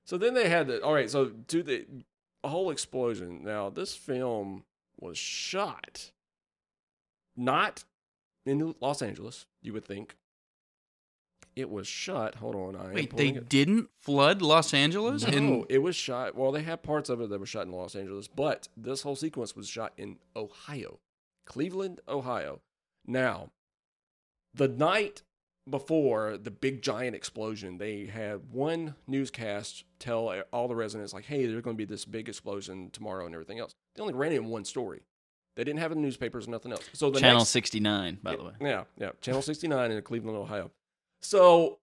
[0.06, 1.08] So then they had the all right.
[1.10, 1.86] So do the
[2.44, 3.42] whole explosion.
[3.42, 4.64] Now this film
[5.00, 6.10] was shot
[7.36, 7.84] not
[8.46, 10.16] in Los Angeles, you would think.
[11.56, 12.34] It was shot.
[12.36, 13.48] Hold on, I Wait, they it.
[13.48, 15.26] didn't flood Los Angeles?
[15.26, 16.34] No, And it was shot.
[16.34, 19.14] Well, they had parts of it that were shot in Los Angeles, but this whole
[19.16, 20.98] sequence was shot in Ohio,
[21.46, 22.60] Cleveland, Ohio.
[23.06, 23.50] Now,
[24.52, 25.22] the night
[25.68, 31.46] before the big giant explosion, they had one newscast tell all the residents, like, hey,
[31.46, 33.72] there's going to be this big explosion tomorrow and everything else.
[33.94, 35.02] They only ran it in one story.
[35.56, 36.88] They didn't have it in the newspapers, nothing else.
[36.92, 38.52] So the Channel next, 69, by the way.
[38.60, 39.10] yeah, yeah.
[39.20, 40.70] Channel 69 in Cleveland, Ohio.
[41.22, 41.78] So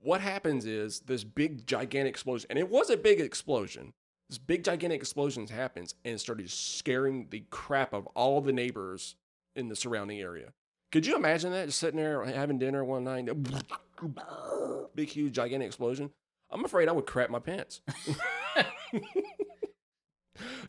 [0.00, 3.94] what happens is this big gigantic explosion, and it was a big explosion.
[4.28, 9.16] This big gigantic explosion happens and it started scaring the crap of all the neighbors
[9.54, 10.52] in the surrounding area.
[10.94, 11.66] Could you imagine that?
[11.66, 13.26] Just sitting there having dinner one night,
[14.94, 16.12] big, huge, gigantic explosion.
[16.52, 17.80] I'm afraid I would crap my pants.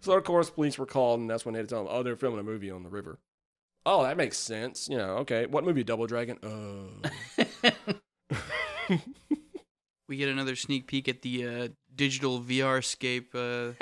[0.02, 2.02] so of course, police were called, and that's when they had to tell them, "Oh,
[2.02, 3.20] they're filming a movie on the river."
[3.86, 4.90] Oh, that makes sense.
[4.90, 5.46] You know, okay.
[5.46, 5.84] What movie?
[5.84, 6.40] Double Dragon.
[6.42, 6.88] Oh.
[10.10, 13.74] we get another sneak peek at the uh, digital VR scape uh,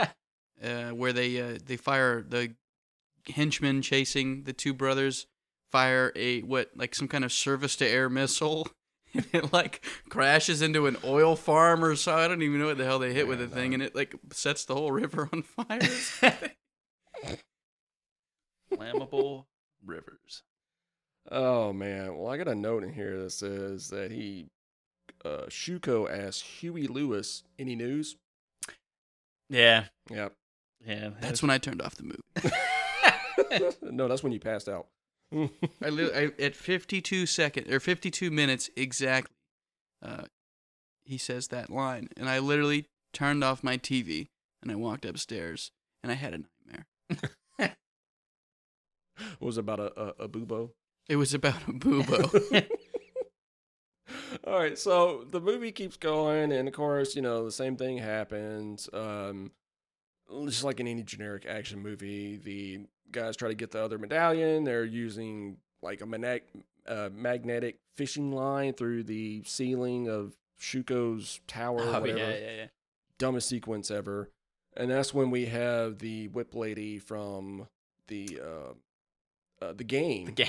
[0.61, 2.53] uh, where they uh, they fire the
[3.29, 5.25] henchmen chasing the two brothers
[5.73, 8.67] fire a what like some kind of surface to air missile
[9.15, 12.77] and it like crashes into an oil farm or so I don't even know what
[12.77, 13.73] the hell they hit with the thing no.
[13.75, 15.79] and it like sets the whole river on fire.
[18.71, 19.45] Flammable
[19.83, 20.43] rivers.
[21.31, 22.17] Oh man.
[22.17, 24.49] Well, I got a note in here that says that he,
[25.25, 28.17] uh, Shuko asked Huey Lewis, "Any news?"
[29.49, 29.85] Yeah.
[30.09, 30.33] Yep.
[30.85, 31.09] Yeah.
[31.21, 33.75] That's when I turned off the movie.
[33.83, 34.87] no, that's when you passed out.
[35.83, 39.35] I, li- I at 52 seconds or 52 minutes exactly,
[40.01, 40.23] uh,
[41.05, 44.27] he says that line, and I literally turned off my TV
[44.61, 46.85] and I walked upstairs and I had a nightmare.
[49.39, 50.71] was about a, a, a bubo.
[51.07, 52.67] It was about a boobo.
[54.47, 57.97] All right, so the movie keeps going, and of course, you know, the same thing
[57.97, 58.89] happens.
[58.91, 59.51] Um,
[60.45, 64.63] just like in any generic action movie, the guys try to get the other medallion.
[64.63, 66.43] They're using like a mag-
[66.87, 71.81] uh, magnetic fishing line through the ceiling of Shuko's tower.
[71.81, 72.17] Oh, whatever.
[72.19, 72.65] yeah, yeah, yeah.
[73.19, 74.29] Dumbest sequence ever.
[74.75, 77.67] And that's when we have the whip lady from
[78.07, 80.25] the uh, uh, the game.
[80.25, 80.47] The game.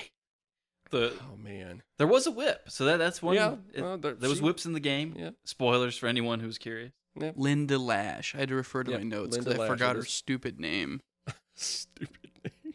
[0.90, 1.82] The Oh man.
[1.98, 3.34] there was a whip, so that that's one.
[3.34, 5.14] Yeah, well, there- there was she- whips in the game.
[5.18, 5.30] Yeah.
[5.44, 6.92] Spoilers for anyone who's curious.
[7.16, 8.34] Linda Lash.
[8.34, 11.00] I had to refer to Yeah, my notes because I forgot her stupid name.
[11.56, 12.74] Stupid name.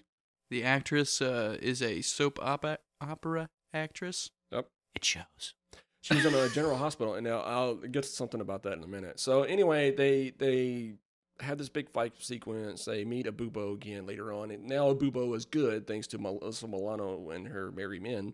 [0.50, 4.32] The actress uh, is a soap opera opera actress.
[4.52, 4.68] Yep.
[4.96, 5.54] It shows.
[6.02, 8.84] She was in a general hospital, and now I'll get to something about that in
[8.84, 9.20] a minute.
[9.20, 10.94] So anyway, they they
[11.42, 12.86] have this big fight sequence.
[12.86, 17.30] They meet Abubo again later on, and now Abubo is good thanks to Melissa Milano
[17.32, 18.34] and her merry men.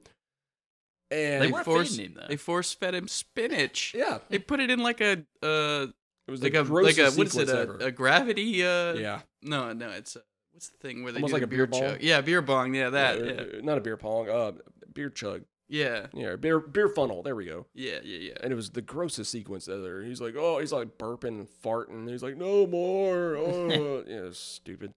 [1.12, 2.28] And They They weren't force feeding him, though.
[2.28, 3.94] they force fed him spinach.
[3.96, 5.88] yeah, They put it in like a uh
[6.28, 9.22] it was like the a like a what is it a, a gravity uh yeah,
[9.44, 10.22] no no it's a,
[10.54, 11.98] what's the thing where they Almost do like a beer beer chug bong?
[12.02, 14.54] yeah beer bong yeah that yeah uh, not a beer pong, uh,
[14.92, 15.44] beer chug.
[15.70, 17.22] yeah Yeah, beer beer funnel.
[17.22, 17.68] There we go.
[17.76, 20.02] yeah yeah yeah And it was the grossest sequence ever.
[20.02, 22.10] He's like, oh, he's like burping and farting.
[22.10, 23.36] He's like, no more.
[23.38, 24.94] Oh, yeah, stupid.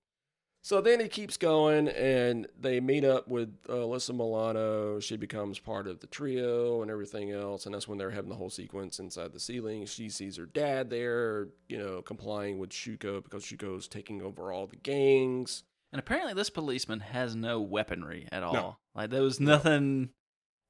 [0.62, 5.00] So then he keeps going, and they meet up with uh, Alyssa Milano.
[5.00, 7.64] She becomes part of the trio and everything else.
[7.64, 9.86] And that's when they're having the whole sequence inside the ceiling.
[9.86, 14.66] She sees her dad there, you know, complying with Shuko because Shuko's taking over all
[14.66, 15.62] the gangs.
[15.92, 18.52] And apparently, this policeman has no weaponry at all.
[18.52, 18.76] No.
[18.94, 20.10] Like there was nothing,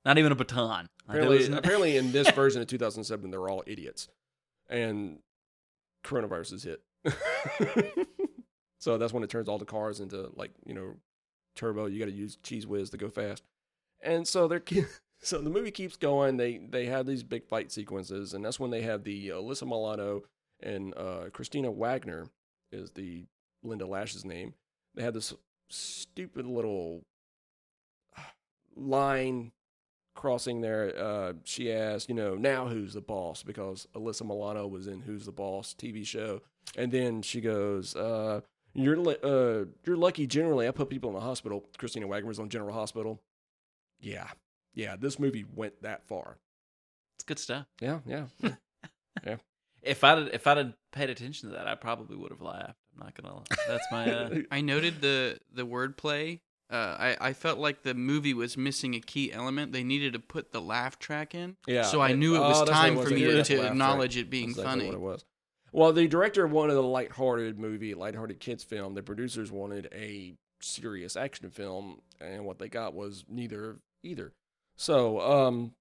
[0.05, 0.87] not even a baton.
[1.09, 4.09] Like, no- apparently, in this version of 2007, they're all idiots,
[4.69, 5.19] and
[6.05, 6.83] coronavirus is hit.
[8.79, 10.97] so that's when it turns all the cars into like you know
[11.55, 11.87] turbo.
[11.87, 13.43] You got to use Cheez Whiz to go fast,
[14.03, 14.63] and so they're
[15.21, 16.37] so the movie keeps going.
[16.37, 20.23] They they have these big fight sequences, and that's when they have the Alyssa Milano
[20.61, 22.27] and uh, Kristina Wagner
[22.73, 23.27] is the
[23.63, 24.55] Linda Lash's name.
[24.95, 25.35] They had this
[25.71, 27.05] stupid little
[28.77, 29.53] line
[30.19, 33.45] crossing there, uh, she asked, you know, now who's the boss?
[33.45, 36.43] Because Alyssa Milano was in Who's the Boss TV show,
[36.77, 38.41] and then she goes, uh,
[38.79, 40.27] "You're li- uh, you're lucky.
[40.27, 43.21] Generally, I put people in the hospital." Kristina Wagner's on General Hospital.
[44.01, 44.29] Yeah,
[44.75, 44.97] yeah.
[44.97, 46.39] This movie went that far.
[47.17, 47.67] it's good stuff.
[47.81, 48.27] Yeah, yeah.
[49.27, 49.37] Yeah.
[49.83, 52.77] If I'd if I'd have paid attention to that, I probably would have laughed.
[52.95, 53.35] I'm not gonna.
[53.37, 53.43] lie.
[53.67, 54.13] That's my.
[54.13, 56.41] Uh, I noted the the wordplay.
[56.71, 59.73] Uh, I I felt like the movie was missing a key element.
[59.73, 61.57] They needed to put the laugh track in.
[61.67, 63.09] Yeah, So I it- knew it was oh, that's what time was.
[63.09, 63.71] for me Yeah, to, to laugh track.
[63.73, 64.87] acknowledge it being That's exactly funny.
[64.91, 65.25] What it was.
[65.73, 68.95] Well, the director wanted a lighthearted movie, lighthearted kids film.
[68.95, 74.33] The producers wanted a serious action film, and what they got was neither either.
[74.77, 75.73] So, um,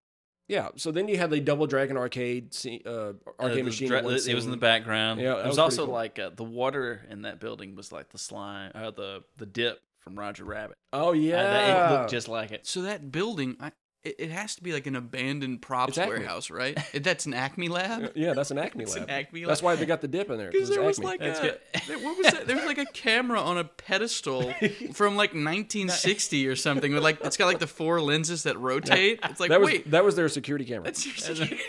[0.47, 0.69] yeah.
[0.75, 3.87] So then you had the Double Dragon arcade scene, uh, arcade Uh, machine.
[3.89, 5.19] dra- it was in the background.
[5.21, 5.93] Yeah, that it was, was also cool.
[5.93, 9.81] like uh, the water in that building was like the slime, uh, the the dip
[9.99, 10.77] from Roger Rabbit.
[10.93, 12.65] Oh Uh, yeah, that- it looked just like it.
[12.67, 13.71] So that building, I,
[14.07, 16.77] it, it has to be like an abandoned props warehouse, right?
[16.93, 18.11] That's an Acme lab.
[18.15, 18.33] yeah.
[18.33, 19.03] That's an Acme lab.
[19.03, 19.65] an Acme That's lab.
[19.65, 20.51] why they got the dip in there.
[20.51, 21.05] Because there was Acme.
[21.05, 21.59] like a,
[22.01, 22.47] what was that?
[22.47, 24.43] There was like a camera on a pedestal
[24.93, 29.19] from like 1960 or something with like it's got like the four lenses that rotate.
[29.23, 30.85] It's like that was wait, that was their security camera.
[30.85, 31.59] that's your security.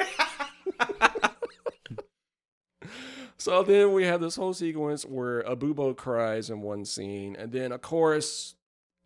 [3.40, 7.70] So then we have this whole sequence where Abobo cries in one scene, and then
[7.70, 8.56] of course,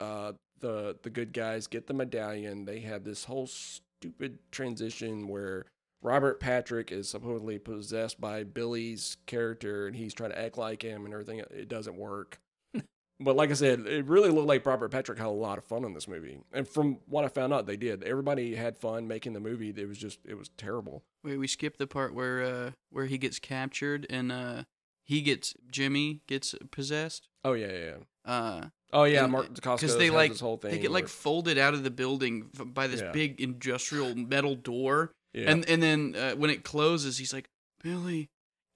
[0.01, 2.65] uh, the the good guys get the medallion.
[2.65, 5.67] They have this whole stupid transition where
[6.01, 11.05] Robert Patrick is supposedly possessed by Billy's character, and he's trying to act like him,
[11.05, 11.41] and everything.
[11.51, 12.41] It doesn't work.
[13.21, 15.85] but like I said, it really looked like Robert Patrick had a lot of fun
[15.85, 18.03] in this movie, and from what I found out, they did.
[18.03, 19.75] Everybody had fun making the movie.
[19.77, 21.03] It was just it was terrible.
[21.23, 24.63] Wait, we skipped the part where uh where he gets captured and uh
[25.05, 27.29] he gets Jimmy gets possessed.
[27.45, 27.85] Oh yeah, yeah.
[27.85, 28.33] yeah.
[28.33, 31.83] Uh, Oh yeah, And- Mark because they like this they get like folded out of
[31.83, 33.13] the building by this Yeah.
[33.13, 35.51] big industrial metal door, yeah.
[35.51, 37.49] and and then uh, when it closes, he's like
[37.83, 38.29] Billy,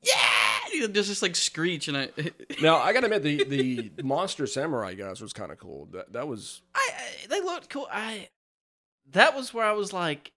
[0.03, 0.15] yeah,
[0.73, 2.09] he just just like screech, and I
[2.63, 5.87] now I gotta admit the the monster samurai guys was kind of cool.
[5.93, 6.63] That that was.
[6.75, 7.87] I, I they looked cool.
[7.93, 8.29] I
[9.13, 10.33] that was where I was like,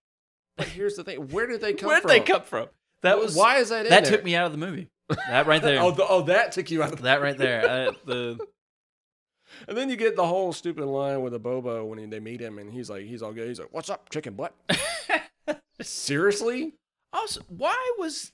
[0.58, 2.10] But here's the thing: where did they come where'd from?
[2.10, 2.68] they come from?
[3.02, 4.12] That was why is that in that there?
[4.12, 4.88] took me out of the movie.
[5.30, 5.80] That right there.
[5.82, 7.04] oh, the, oh, that took you out of the.
[7.04, 7.62] that right there.
[7.90, 8.40] I, the
[9.68, 12.42] And then you get the whole stupid line with the Bobo when he, they meet
[12.42, 13.48] him, and he's like, he's all good.
[13.48, 14.54] He's like, "What's up, chicken butt?"
[15.82, 16.74] Seriously?
[17.14, 18.32] also, why was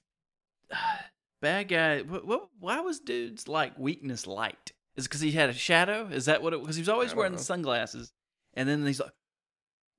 [1.41, 2.01] bad guy?
[2.01, 2.49] What, what?
[2.59, 4.71] Why was dude's like weakness light?
[4.95, 6.07] Is it because he had a shadow?
[6.11, 6.61] Is that what it?
[6.61, 7.39] Because he was always wearing know.
[7.39, 8.13] sunglasses,
[8.53, 9.11] and then he's like,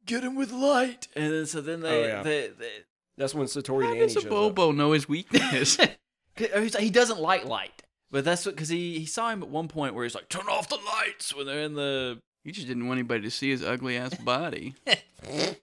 [0.04, 2.22] "Get him with light," and then so then oh, they, Oh, yeah.
[2.22, 2.70] they, they
[3.16, 4.30] That's when Satori how does a shows up.
[4.30, 5.78] Bobo know his weakness?
[6.78, 7.82] he doesn't like light.
[8.16, 10.48] But that's what because he, he saw him at one point where he's like, "Turn
[10.48, 12.18] off the lights" when they're in the.
[12.44, 14.74] you just didn't want anybody to see his ugly ass body.
[14.86, 15.58] if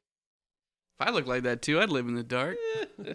[1.00, 2.58] I looked like that too, I'd live in the dark.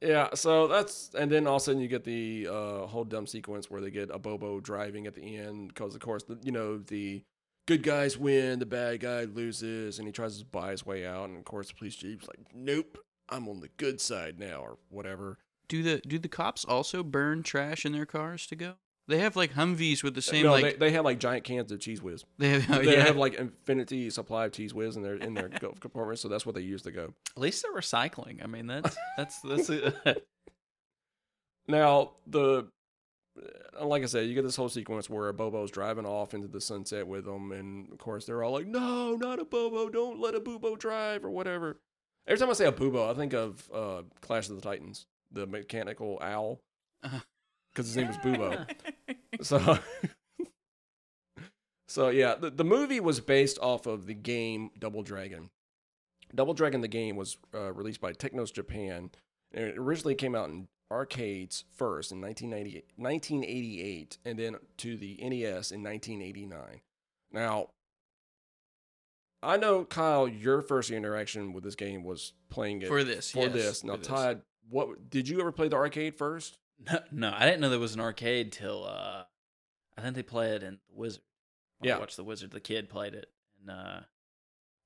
[0.00, 3.26] Yeah, so that's and then all of a sudden you get the uh, whole dumb
[3.26, 6.78] sequence where they get Abobo driving at the end because of course the, you know
[6.78, 7.22] the
[7.66, 11.28] good guys win, the bad guy loses, and he tries to buy his way out,
[11.28, 14.78] and of course the police chief's like, "Nope, I'm on the good side now," or
[14.90, 15.38] whatever.
[15.68, 18.74] Do the do the cops also burn trash in their cars to go?
[19.08, 21.72] They have like Humvees with the same no, like they, they have like giant cans
[21.72, 22.24] of Cheez Whiz.
[22.38, 23.04] they have, oh, they yeah.
[23.04, 26.46] have like infinity supply of Cheez Whiz in their in their go- compartment, so that's
[26.46, 27.12] what they use to go.
[27.36, 28.42] At least they're recycling.
[28.42, 29.70] I mean, that's that's that's.
[29.70, 30.16] A,
[31.68, 32.68] Now the
[33.80, 36.60] uh, like I said, you get this whole sequence where Bobo's driving off into the
[36.60, 39.90] sunset with them, and of course they're all like, "No, not Abobo!
[39.90, 41.78] Don't let Abobo drive or whatever."
[42.26, 46.18] Every time I say Abobo, I think of uh, Clash of the Titans, the mechanical
[46.22, 46.60] owl,
[47.02, 47.20] Uh-huh.
[47.72, 48.66] because his name was Bubo.
[49.42, 49.78] so,
[51.88, 55.50] so yeah, the, the movie was based off of the game Double Dragon.
[56.34, 59.10] Double Dragon, the game, was uh, released by Technos Japan,
[59.52, 65.16] and it originally came out in arcades first in 1990, 1988, and then to the
[65.22, 66.80] NES in 1989.
[67.32, 67.68] Now,
[69.42, 73.40] I know Kyle, your first interaction with this game was playing it for this for
[73.40, 73.84] yes, this.
[73.84, 74.04] Now, for.
[74.04, 76.58] Todd, what did you ever play the arcade first?
[76.90, 79.22] no, no, I didn't know there was an arcade till uh,
[79.96, 81.22] I think they play it in the Wizard.
[81.82, 81.98] I Yeah.
[81.98, 82.50] watched the Wizard.
[82.50, 83.26] The kid played it
[83.60, 84.00] and uh,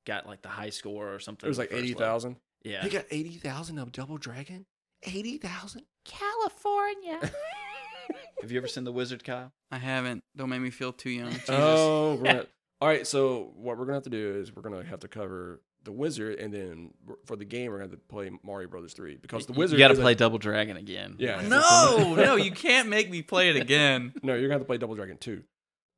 [0.05, 1.47] got like the high score or something.
[1.47, 2.07] It was like first eighty level.
[2.07, 2.37] thousand.
[2.65, 2.83] Yeah.
[2.83, 4.67] He got eighty thousand of Double Dragon.
[5.03, 5.83] Eighty thousand.
[6.05, 7.21] California.
[8.41, 9.53] Have you ever seen the Wizard, Kyle?
[9.71, 10.23] I haven't.
[10.37, 11.31] Don't make me feel too young.
[11.33, 11.49] Jesus.
[11.51, 12.47] Oh, we're
[12.81, 13.07] all right.
[13.07, 16.39] So what we're gonna have to do is we're gonna have to cover the Wizard,
[16.39, 16.91] and then
[17.25, 19.79] for the game we're gonna have to play Mario Brothers three because the Wizard.
[19.79, 21.17] You got to is a- play Double Dragon again.
[21.19, 21.41] Yeah.
[21.41, 24.13] no, no, you can't make me play it again.
[24.23, 25.43] no, you're gonna have to play Double Dragon two.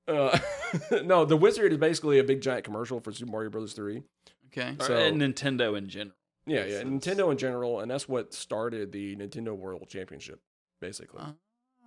[0.06, 0.38] Uh,
[1.04, 4.02] no, the Wizard is basically a big giant commercial for Super Mario Brothers three.
[4.46, 4.76] Okay.
[4.78, 6.14] Or- So- and Nintendo in general.
[6.46, 10.40] Yeah, yeah, it's- Nintendo in general, and that's what started the Nintendo World Championship,
[10.80, 11.22] basically.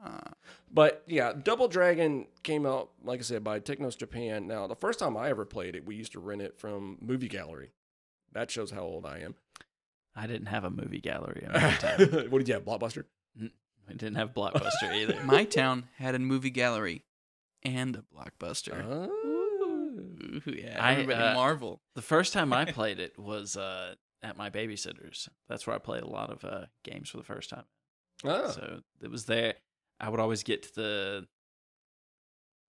[0.04, 0.20] Ah.
[0.72, 4.48] But yeah, Double Dragon came out, like I said, by Technos Japan.
[4.48, 7.28] Now, the first time I ever played it, we used to rent it from Movie
[7.28, 7.72] Gallery.
[8.34, 9.36] That shows how old I am.
[10.16, 12.00] I didn't have a movie gallery in my town.
[12.30, 13.06] what did you have, Blockbuster?
[13.40, 15.22] I didn't have Blockbuster either.
[15.26, 17.04] My town had a movie gallery
[17.64, 18.84] and a blockbuster.
[18.88, 19.10] Oh.
[19.28, 21.82] Ooh, yeah, I, everybody uh, marvel.
[21.96, 25.28] The first time I played it was uh, at my babysitter's.
[25.50, 27.66] That's where I played a lot of uh, games for the first time.
[28.24, 28.48] Ah.
[28.48, 29.56] So it was there.
[30.00, 31.28] I would always get to the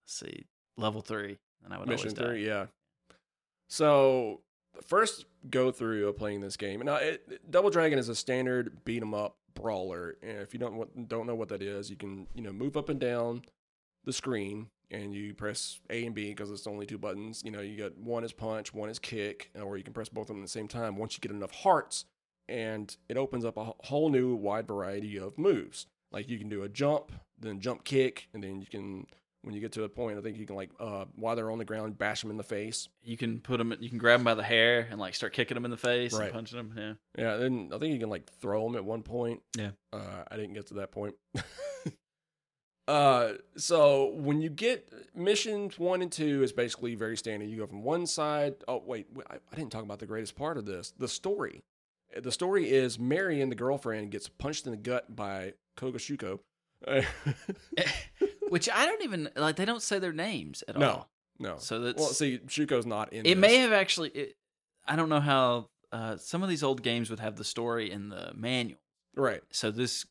[0.05, 0.45] let's see,
[0.77, 2.25] level three, and I would Mission always die.
[2.25, 2.67] three, yeah.
[3.69, 4.52] So the
[4.83, 8.85] first go through of playing this game, now uh, it, Double Dragon is a standard
[8.85, 12.26] beat 'em up brawler, and if you don't don't know what that is, you can
[12.35, 13.43] you know move up and down
[14.05, 17.43] the screen, and you press A and B because it's only two buttons.
[17.45, 20.09] You know, you got one is punch, one is kick, uh, or you can press
[20.09, 20.97] both of them at the same time.
[20.97, 22.05] Once you get enough hearts,
[22.49, 25.87] and it opens up a whole new wide variety of moves.
[26.11, 29.07] Like you can do a jump, then jump kick, and then you can
[29.43, 31.59] when you get to a point, I think you can like uh, while they're on
[31.59, 32.88] the ground, bash them in the face.
[33.03, 35.55] You can put them, you can grab them by the hair and like start kicking
[35.57, 36.26] them in the face Right.
[36.26, 36.74] and punching them.
[36.76, 37.22] Yeah.
[37.24, 39.43] Yeah, then I think you can like throw them at one point.
[39.59, 39.70] Yeah.
[39.93, 41.14] Uh, I didn't get to that point.
[42.88, 47.49] uh, so when you get missions one and two is basically very standard.
[47.49, 48.55] You go from one side.
[48.68, 50.93] Oh wait, I, I didn't talk about the greatest part of this.
[50.99, 51.62] The story.
[52.20, 56.40] The story is Marian, the girlfriend, gets punched in the gut by Koga Shuko.
[58.53, 59.57] Which I don't even like.
[59.57, 60.89] They don't say their names at No.
[60.91, 61.09] all.
[61.39, 61.49] no.
[61.53, 61.59] No.
[61.59, 63.21] So that's Well, see, Shuko's not in.
[63.21, 63.35] it.
[63.35, 63.37] this.
[63.37, 64.11] May have actually.
[64.11, 64.37] It,
[64.87, 65.69] I don't know how.
[65.91, 68.79] Uh, some of these old games would have the story in the manual.
[69.15, 69.43] right.
[69.51, 70.07] So this,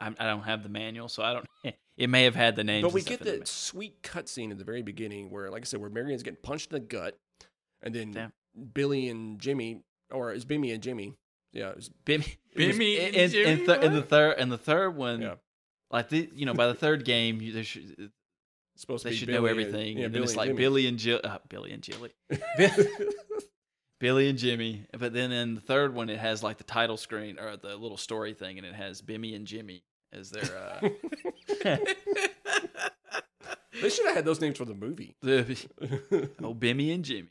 [0.00, 1.46] I, I don't have the manual, so I don't.
[1.96, 2.82] It may have had the names.
[2.84, 5.80] But we get in that sweet cutscene at the very beginning where, like I said,
[5.80, 7.18] where Marian's getting punched in the gut,
[7.82, 8.32] and then Damn.
[8.74, 9.80] Billy and Jimmy,
[10.10, 11.14] or it's Bimmy and Jimmy.
[11.54, 14.58] Yeah, it was, Bimmy, Bimmy in, and in, Jimmy, in, th- the third and the
[14.58, 15.34] third one, Yeah.
[15.90, 18.10] Like the you know by the third game, you, there should,
[18.76, 19.98] supposed to they be should Billy know and- everything.
[19.98, 20.54] yeah, and then it's like.
[20.56, 22.12] Billy and Jill, uh, Billy and Jilly,
[24.00, 24.86] Billy and Jimmy.
[24.98, 27.96] But then in the third one, it has like the title screen or the little
[27.96, 29.82] story thing, and it has Bimmy and Jimmy
[30.12, 30.88] as their uh,
[33.82, 35.16] they should have had those names for the movie.
[35.22, 37.28] oh Bimmy and Jimmy.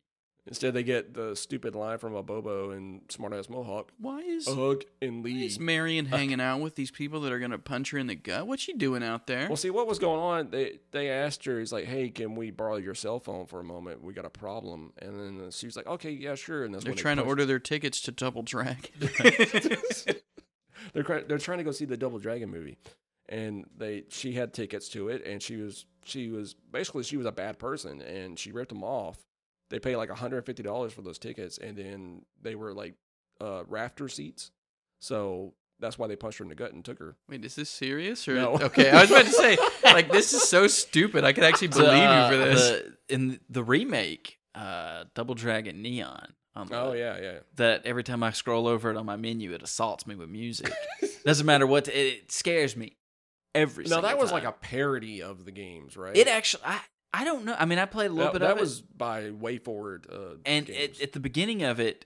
[0.48, 3.92] Instead, they get the stupid line from Abobo and Smartass Mohawk.
[3.98, 5.46] Why is Ugh and why Lee.
[5.48, 8.46] is Marian hanging out with these people that are gonna punch her in the gut?
[8.46, 9.48] What's she doing out there?
[9.48, 10.52] Well, see what was going on.
[10.52, 13.64] They they asked her, he's like, "Hey, can we borrow your cell phone for a
[13.64, 14.04] moment?
[14.04, 16.92] We got a problem." And then she was like, "Okay, yeah, sure." And that's They're
[16.92, 18.92] when they trying to order their tickets to Double Dragon.
[20.94, 22.78] they're they're trying to go see the Double Dragon movie,
[23.28, 27.26] and they she had tickets to it, and she was she was basically she was
[27.26, 29.18] a bad person, and she ripped them off.
[29.76, 32.94] They paid like hundred and fifty dollars for those tickets, and then they were like
[33.42, 34.52] uh, rafter seats,
[35.02, 37.18] so that's why they punched her in the gut and took her.
[37.28, 38.54] Wait, is this serious or No.
[38.62, 38.90] okay?
[38.90, 41.26] I was about to say, like, this is so stupid.
[41.26, 42.70] I could actually believe uh, you for this.
[42.70, 46.34] the- in the remake, uh, Double Dragon Neon.
[46.56, 47.40] On the, Oh yeah, yeah.
[47.58, 50.72] that every time I scroll over it on my menu, it assaults me with music.
[51.26, 51.90] Doesn't matter what,
[57.14, 57.22] it, it scares me every.
[57.22, 57.22] No, that single was like time.
[57.22, 57.22] a parody of the games, right?
[57.22, 57.56] It actually, I, don't know.
[57.58, 58.56] I mean, I played a little that, bit that of it.
[58.56, 60.14] That was by WayForward.
[60.14, 62.06] Uh, and it, at the beginning of it,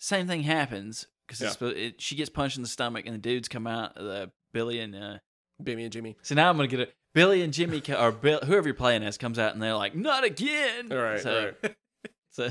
[0.00, 1.68] same thing happens because Yeah.
[1.68, 3.96] it, she gets punched in the stomach, and the dudes come out.
[4.00, 5.18] Uh, Billy and uh,
[5.62, 6.16] Bimmy and Jimmy.
[6.22, 6.94] so now I'm gonna get it.
[7.14, 9.94] Billy and Jimmy co- or Bill, whoever you're playing as comes out, and they're like,
[9.94, 11.74] "Not again!" All right, so, right.
[12.30, 12.48] so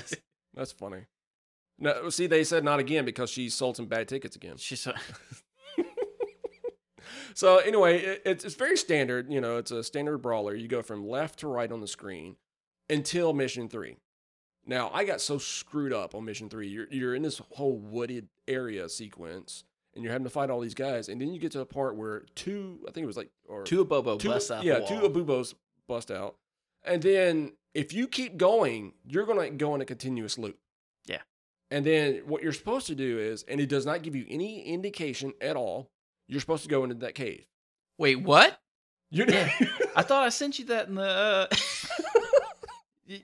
[0.54, 1.06] That's funny.
[1.80, 4.58] No, see, they said not again because she sold some bad tickets again.
[4.58, 4.94] she's so,
[7.38, 9.32] So anyway, it, it's it's very standard.
[9.32, 10.56] You know, it's a standard brawler.
[10.56, 12.36] You go from left to right on the screen
[12.90, 13.98] until mission three.
[14.66, 16.68] Now, I got so screwed up on mission three.
[16.68, 20.74] You're you're in this whole wooded area sequence, and you're having to fight all these
[20.74, 23.30] guys, and then you get to a part where two, I think it was like
[23.48, 24.64] or two Abobo two, busts out.
[24.64, 25.54] yeah, two Abobos
[25.88, 26.38] bust out,
[26.84, 30.58] and then if you keep going, you're gonna go in a continuous loop.
[31.06, 31.22] Yeah.
[31.70, 34.64] And then what you're supposed to do is, and it does not give you any
[34.64, 35.92] indication at all.
[36.28, 37.46] You're supposed to go into that cave.
[37.98, 38.60] Wait, what?
[39.10, 39.50] You're Yeah.
[39.96, 41.02] I thought I sent you that in the.
[41.04, 41.48] Uh,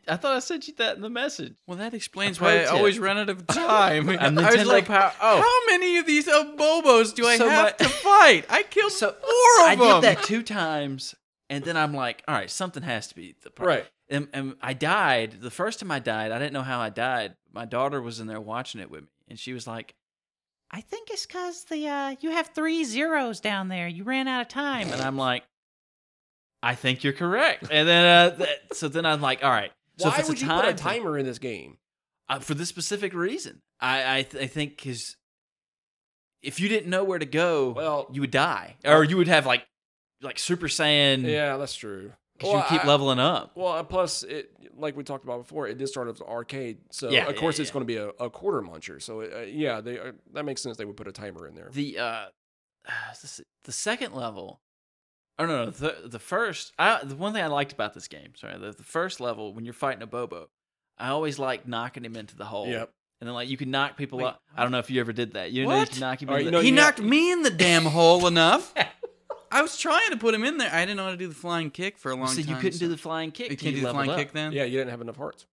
[0.07, 1.55] I thought I sent you that in the message.
[1.67, 4.09] Well, that explains A pro why I always run out of time.
[4.09, 5.11] i was like, Power.
[5.21, 8.45] Oh, how many of these Bobos do I So have my- to fight?
[8.49, 9.19] I killed So, four
[9.67, 10.01] I of them.
[10.01, 11.15] did that two times,
[11.49, 13.75] and then I'm like, all right, something has to be the problem.
[13.77, 13.85] right.
[14.09, 15.37] And, and I died.
[15.41, 17.35] The first time I died, I didn't know how I died.
[17.51, 19.95] My daughter was in there watching it with me, and she was like,
[20.73, 23.87] "I think it's because the uh, you have three zeros down there.
[23.87, 25.43] You ran out of time." And I'm like,
[26.61, 30.07] "I think you're correct." And then, uh, th- so then I'm like, "All right." So
[30.09, 31.77] if Why it's would a you put a thing- timer in this game?
[32.27, 33.61] uh, for this specific reason.
[33.79, 35.15] I I, th- I think because
[36.41, 39.45] if you didn't know where to go, Well- you would die, or you would have
[39.45, 39.65] like
[40.21, 41.23] like Super Saiyan.
[41.23, 42.13] Yeah, that's true.
[42.51, 43.51] Because you keep I- leveling up.
[43.55, 47.27] Well, plus, it like we talked about before, it did start as arcade, so Yeah,
[47.27, 47.73] of course yeah, it's yeah.
[47.73, 49.01] going to be a, a quarter muncher.
[49.01, 50.77] So uh, yeah, they uh, that makes sense.
[50.77, 51.69] They would put a timer in there.
[51.71, 52.25] The uh,
[53.21, 54.59] the, the second level.
[55.39, 56.73] Oh no, no the the first.
[56.77, 59.65] I, the one thing I liked about this game, sorry, the, the first level when
[59.65, 60.45] you're fighting Abobo,
[60.97, 62.67] I always like knocking him into the hole.
[62.67, 62.91] Yep.
[63.21, 64.41] And then like you can knock people Wait, up.
[64.55, 65.51] I don't know if you ever did that.
[65.51, 65.89] You know you What?
[65.91, 68.73] can knock him right, you know, he knocked me in the damn hole enough.
[69.53, 70.73] I was trying to put him in there.
[70.73, 72.49] I didn't know how to do the flying kick for a long so time.
[72.55, 73.51] you couldn't do the flying kick.
[73.51, 74.17] You can't do the flying up.
[74.17, 74.51] kick then.
[74.51, 75.45] Yeah, you didn't have enough hearts.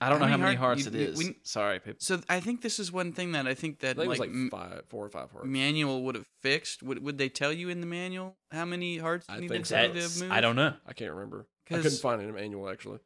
[0.00, 1.18] I don't How know how many many hearts you- it you- is.
[1.18, 1.96] we- Sorry, people.
[1.98, 4.08] So I think this is one thing that I think I that think it like,
[4.08, 5.46] was like five, four or five hearts.
[5.48, 6.84] manual would have fixed.
[6.84, 9.92] Would would they tell you in the manual how many hearts I you needed think
[9.92, 10.30] to move?
[10.32, 10.74] I don't know.
[10.86, 11.48] I can't remember.
[11.70, 13.00] I couldn't find it in the manual actually.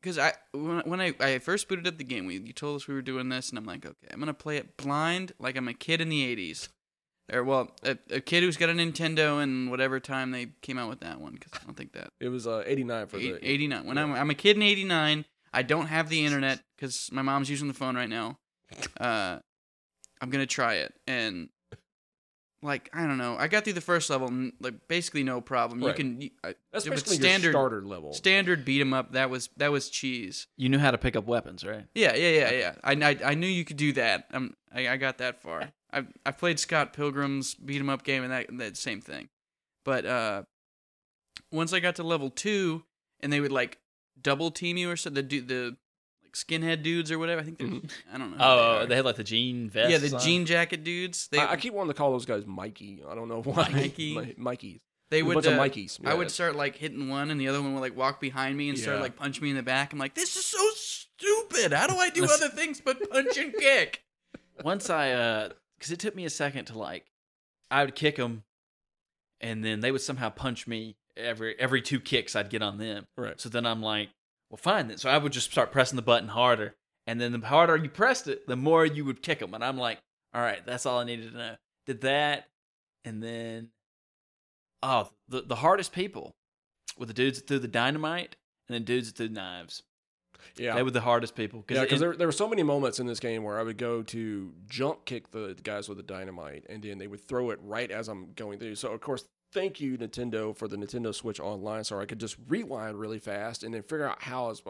[0.00, 2.88] Because I when, when I, I first booted up the game, we you told us
[2.88, 5.68] we were doing this, and I'm like, okay, I'm gonna play it blind, like I'm
[5.68, 6.68] a kid in the '80s,
[7.32, 10.88] or well, a, a kid who's got a Nintendo and whatever time they came out
[10.88, 11.34] with that one.
[11.34, 13.86] Because I don't think that It was uh, 89 for Eight- the 89.
[13.86, 14.02] When yeah.
[14.04, 17.68] I'm I'm a kid in '89, I don't have the internet because my mom's using
[17.68, 18.38] the phone right now.
[19.00, 19.38] Uh,
[20.20, 21.48] I'm gonna try it, and
[22.60, 25.80] like I don't know, I got through the first level, and like basically no problem.
[25.80, 28.12] You can you, I, That's basically standard- your starter level.
[28.12, 29.12] standard beat 'em up.
[29.12, 30.48] That was that was cheese.
[30.56, 31.86] You knew how to pick up weapons, right?
[31.94, 32.74] Yeah, yeah, yeah, yeah.
[32.82, 34.26] I, I, I knew you could do that.
[34.32, 35.70] Um, I, I got that far.
[35.92, 39.28] I I played Scott Pilgrim's beat 'em up game and that that same thing,
[39.84, 40.42] but uh,
[41.50, 42.84] once I got to level two
[43.20, 43.78] and they would like
[44.20, 45.76] double team you or so the the
[46.22, 47.40] like skinhead dudes or whatever.
[47.40, 47.90] I think they're Mhm.
[48.12, 48.36] I don't know.
[48.40, 49.90] Oh, they they had like the jean vest.
[49.90, 51.28] yeah, the jean jacket dudes.
[51.28, 53.02] They I, I keep wanting to call those guys Mikey.
[53.08, 53.68] I don't know why.
[53.70, 54.14] Mikey?
[54.18, 54.80] Mi- Mikey's.
[55.10, 55.98] they would uh, Mikeys.
[56.04, 58.68] I would start like hitting one, and the other one would like walk behind me
[58.68, 59.92] and start like punch me in the back.
[59.94, 61.72] I'm like, this is so stupid.
[61.72, 64.02] How do I do other things but punch and kick?
[64.64, 67.06] Once I, uh, because it took me a second to like,
[67.70, 68.44] I would kick them,
[69.40, 73.06] and then they would somehow punch me every every two kicks I'd get on them.
[73.16, 73.40] Right.
[73.40, 74.08] So then I'm like,
[74.50, 74.98] well, fine then.
[74.98, 76.74] So I would just start pressing the button harder,
[77.06, 79.54] and then the harder you pressed it, the more you would kick them.
[79.54, 79.98] And I'm like,
[80.34, 81.56] all right, that's all I needed to know.
[81.86, 82.48] Did that,
[83.04, 83.70] and then,
[84.82, 86.34] oh, the the hardest people
[86.98, 88.36] were the dudes that threw the dynamite,
[88.68, 89.82] and then dudes that threw knives.
[90.56, 90.74] Yeah.
[90.74, 91.64] They were the hardest people.
[91.68, 94.02] Yeah, because there, there were so many moments in this game where I would go
[94.02, 97.90] to jump kick the guys with the dynamite, and then they would throw it right
[97.90, 98.76] as I'm going through.
[98.76, 102.36] So, of course, thank you, Nintendo, for the Nintendo Switch Online, so I could just
[102.48, 104.62] rewind really fast and then figure out how it's.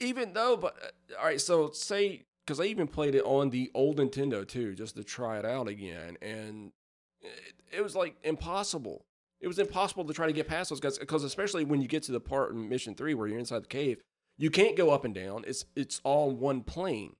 [0.00, 3.70] Even though, but uh, all right, so say because I even played it on the
[3.74, 6.72] old Nintendo too, just to try it out again, and
[7.22, 9.04] it, it was like impossible.
[9.40, 12.02] It was impossible to try to get past those guys because, especially when you get
[12.04, 13.98] to the part in Mission Three where you're inside the cave,
[14.38, 15.44] you can't go up and down.
[15.46, 17.16] It's it's all one plane.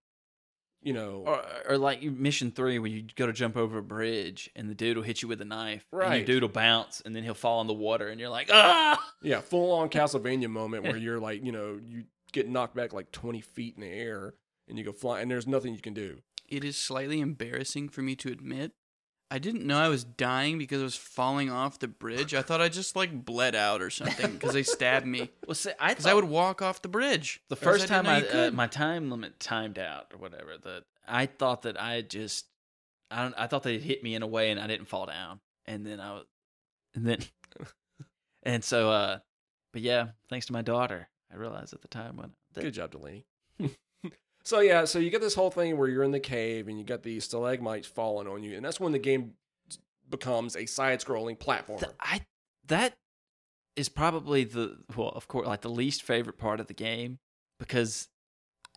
[0.82, 4.50] You know, Or, or like mission three, where you go to jump over a bridge
[4.54, 5.86] and the dude will hit you with a knife.
[5.92, 6.16] And Right.
[6.18, 9.02] your dude will bounce and then he'll fall in the water and you're like, ah!
[9.22, 13.10] yeah, full on Castlevania moment where you're like, you know, you get knocked back like
[13.12, 14.34] 20 feet in the air
[14.68, 16.18] and you go fly, and there's nothing you can do.
[16.50, 18.72] it is slightly embarrassing for me to admit.
[19.30, 22.34] I didn't know I was dying because I was falling off the bridge.
[22.34, 25.30] I thought I just like bled out or something because they stabbed me.
[25.46, 27.40] Well, see, I Because I would walk off the bridge.
[27.48, 31.62] The first time I, uh, my time limit timed out or whatever, that I thought
[31.62, 32.46] that I just,
[33.10, 35.40] I don't, I thought they hit me in a way and I didn't fall down.
[35.66, 36.24] And then I was,
[36.94, 37.18] and then,
[38.42, 39.18] and so, uh,
[39.72, 42.92] but yeah, thanks to my daughter, I realized at the time when, that, Good job,
[42.92, 43.24] Delaney.
[44.44, 46.84] So yeah, so you get this whole thing where you're in the cave and you
[46.84, 49.32] got these stalagmites falling on you, and that's when the game
[50.10, 51.80] becomes a side-scrolling platformer.
[51.80, 52.20] Th- I
[52.66, 52.94] that
[53.76, 57.18] is probably the well, of course, like the least favorite part of the game
[57.58, 58.08] because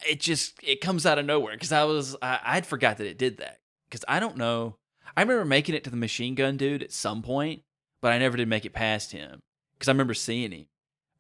[0.08, 1.54] it just it comes out of nowhere.
[1.54, 3.60] Because I was I, I'd forgot that it did that.
[3.90, 4.78] Because I don't know.
[5.16, 7.62] I remember making it to the machine gun dude at some point,
[8.02, 9.40] but I never did make it past him.
[9.76, 10.66] Because I remember seeing him,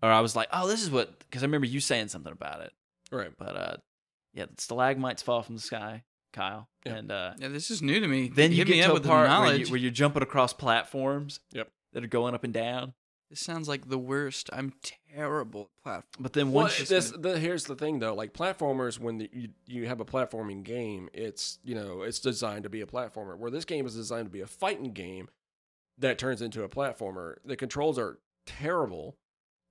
[0.01, 1.19] or I was like, oh, this is what.
[1.19, 2.73] Because I remember you saying something about it.
[3.11, 3.31] right.
[3.37, 3.77] But uh,
[4.37, 6.95] yeah, the stalagmites fall from the sky, Kyle, Yeah.
[6.95, 8.29] and uh, Yeah, this is new to me.
[8.29, 9.91] then you Hit get me to up a with the part where, you, where you're
[9.91, 11.39] jumping across platforms.
[11.51, 11.69] Yep.
[11.93, 12.93] That are going up and down.
[13.29, 14.49] This sounds like the worst.
[14.53, 14.73] I'm
[15.13, 16.03] terrible at platform.
[16.19, 19.29] But then Well, once you this, the, here's the thing though, like platformers, when the,
[19.33, 23.37] you you have a platforming game, it's you know it's designed to be a platformer.
[23.37, 25.27] Where this game is designed to be a fighting game
[25.97, 27.35] that turns into a platformer.
[27.43, 29.17] The controls are terrible,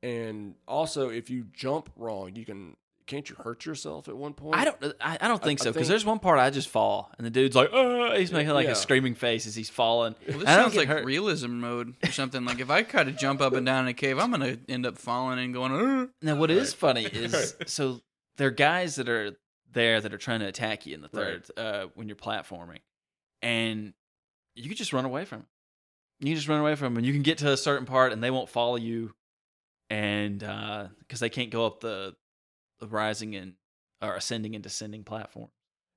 [0.03, 2.77] and also if you jump wrong, you can
[3.07, 4.57] can't you hurt yourself at one point?
[4.57, 7.11] I don't, I, I don't think I so because there's one part I just fall
[7.19, 8.73] and the dude's like, oh, he's making like Yeah.
[8.73, 10.15] a screaming face as he's falling.
[10.29, 11.05] Well, this I sounds like hurt.
[11.05, 12.45] realism mode or something.
[12.45, 14.87] Like if I try to jump up and down in a cave, I'm gonna end
[14.87, 15.73] up falling and going.
[15.73, 16.77] "Ugh." Now, what is Right.
[16.79, 18.01] funny is so
[18.37, 19.37] there are guys that are
[19.73, 21.45] there that are trying to attack you in the Right.
[21.47, 22.79] third uh, when you're platforming,
[23.43, 23.93] and
[24.55, 25.47] you can just run away from them.
[26.21, 28.13] You can just run away from them, and you can get to a certain part,
[28.13, 29.15] and they won't follow you,
[29.91, 30.39] and
[31.01, 32.17] because they can't go up the, the
[32.81, 33.55] rising and
[34.03, 35.49] or ascending and descending platform.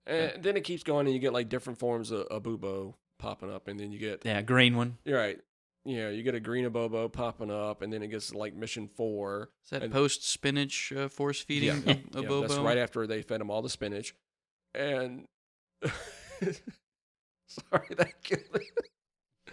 [0.08, 3.68] And then it keeps going, and you get like different forms of Abobo popping up,
[3.68, 4.98] and then you get Yeah, green one.
[5.06, 5.40] you're right.
[5.86, 9.50] Yeah, you get a green Abobo popping up, and then it gets like mission four.
[9.64, 13.06] Is that And- post spinach uh, force feeding Yeah, a, a Yeah, that's right after
[13.08, 14.14] they fed him all the spinach.
[14.74, 15.26] And
[17.48, 18.62] sorry, that killed me.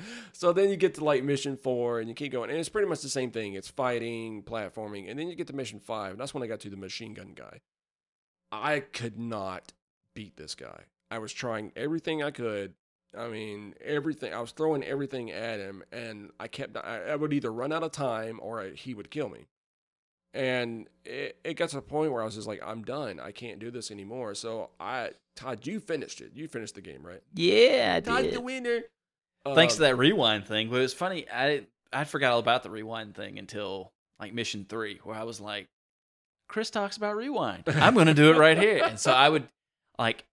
[0.33, 2.51] so then you get to like mission four and you keep going.
[2.51, 3.55] And it's pretty much the same thing.
[3.55, 5.11] It's fighting, platforming.
[5.11, 6.13] And then you get to mission five.
[6.13, 7.61] And that's when I got to the machine gun guy.
[8.53, 9.73] I could not
[10.15, 10.85] beat this guy.
[11.11, 12.75] I was trying everything I could.
[13.17, 14.35] I mean, everything.
[14.35, 16.77] I was throwing everything at him, and I kept.
[16.77, 19.47] I, I would either run out of time or I, he would kill me.
[20.35, 23.19] And it, it got to the point where I was just like, I'm done.
[23.19, 24.35] I can't do this anymore.
[24.35, 26.33] So I, Todd, you finished it.
[26.35, 27.23] You finished the game, right?
[27.35, 28.35] Yeah, I Todd, did.
[28.35, 28.81] the winner.
[29.55, 30.69] Thanks to Um, that rewind thing.
[30.71, 31.27] But it was funny.
[31.33, 35.41] I I forgot all about the rewind thing until like mission three, where I was
[35.41, 35.69] like,
[36.49, 37.65] Chris talks about rewind.
[37.67, 38.83] I'm gonna do it right here.
[38.85, 39.49] And so I would
[39.99, 40.25] like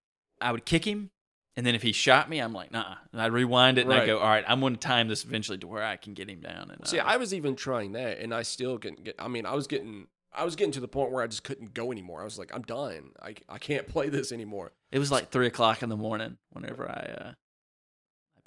[0.41, 1.09] I would kick him,
[1.55, 2.95] and then if he shot me, I'm like, nah.
[3.11, 4.03] And I'd rewind it and Right.
[4.03, 6.41] I go, all right, I'm gonna time this eventually to where I can get him
[6.41, 6.70] down.
[6.72, 9.16] And See, uh, I was even trying that, and I still couldn't get.
[9.20, 11.74] I mean, I was getting, I was getting to the point where I just couldn't
[11.74, 12.22] go anymore.
[12.22, 13.11] I was like, I'm done.
[13.22, 14.72] I, I can't play this anymore.
[14.91, 17.32] it was like three o'clock in the morning whenever I uh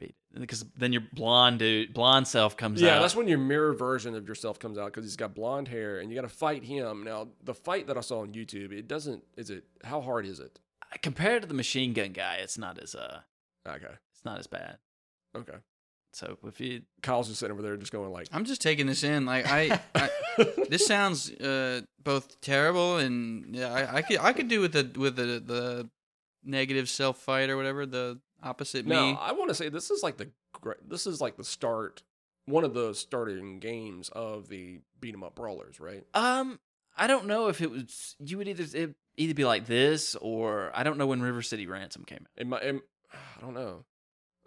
[0.00, 2.94] I beat it because then your blonde dude, blonde self comes yeah, out.
[2.94, 5.98] Yeah, that's when your mirror version of yourself comes out because he's got blonde hair,
[5.98, 7.04] and you got to fight him.
[7.04, 9.24] Now, the fight that I saw on YouTube, it doesn't.
[9.36, 9.64] Is it?
[9.84, 10.58] How hard is it?
[11.02, 12.36] compared to the machine gun guy.
[12.36, 13.20] It's not as uh,
[13.68, 14.78] Okay, it's not as bad.
[15.36, 15.58] okay.
[16.12, 19.04] So if you Kyle's just sitting over there, just going like, I'm just taking this
[19.04, 19.26] in.
[19.26, 20.08] Like I, I
[20.70, 24.90] this sounds uh, both terrible and yeah, I, I could I could do with the
[24.98, 25.90] with the the
[26.42, 29.18] negative self fight or whatever the opposite no, me.
[29.20, 30.30] I want to say this is like the.
[30.86, 32.02] This is like the start,
[32.46, 36.04] one of the starting games of the beat 'em up brawlers, right?
[36.14, 36.58] Um,
[36.96, 40.70] I don't know if it was you would either it either be like this or
[40.74, 42.30] I don't know when River City Ransom came out.
[42.36, 42.62] It might.
[42.62, 42.76] It,
[43.12, 43.84] I don't know.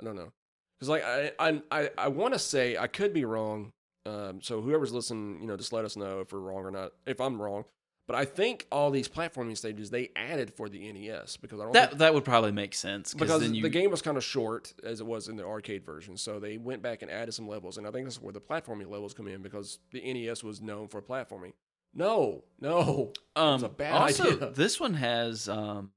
[0.01, 0.31] I don't know.
[0.77, 3.73] Because like I I I, I want to say I could be wrong.
[4.05, 6.93] Um, so whoever's listening, you know, just let us know if we're wrong or not.
[7.05, 7.65] If I'm wrong,
[8.09, 11.73] but I think all these platforming stages they added for the NES because I don't
[11.73, 14.73] That think, that would probably make sense because you the game was kind of short
[14.83, 16.17] as it was in the arcade version.
[16.17, 18.89] So they went back and added some levels, and I think that's where the platforming
[18.89, 21.53] levels come in because the NES was known for platforming.
[21.93, 24.49] No, no, um a bad also idea.
[24.55, 25.91] this one has um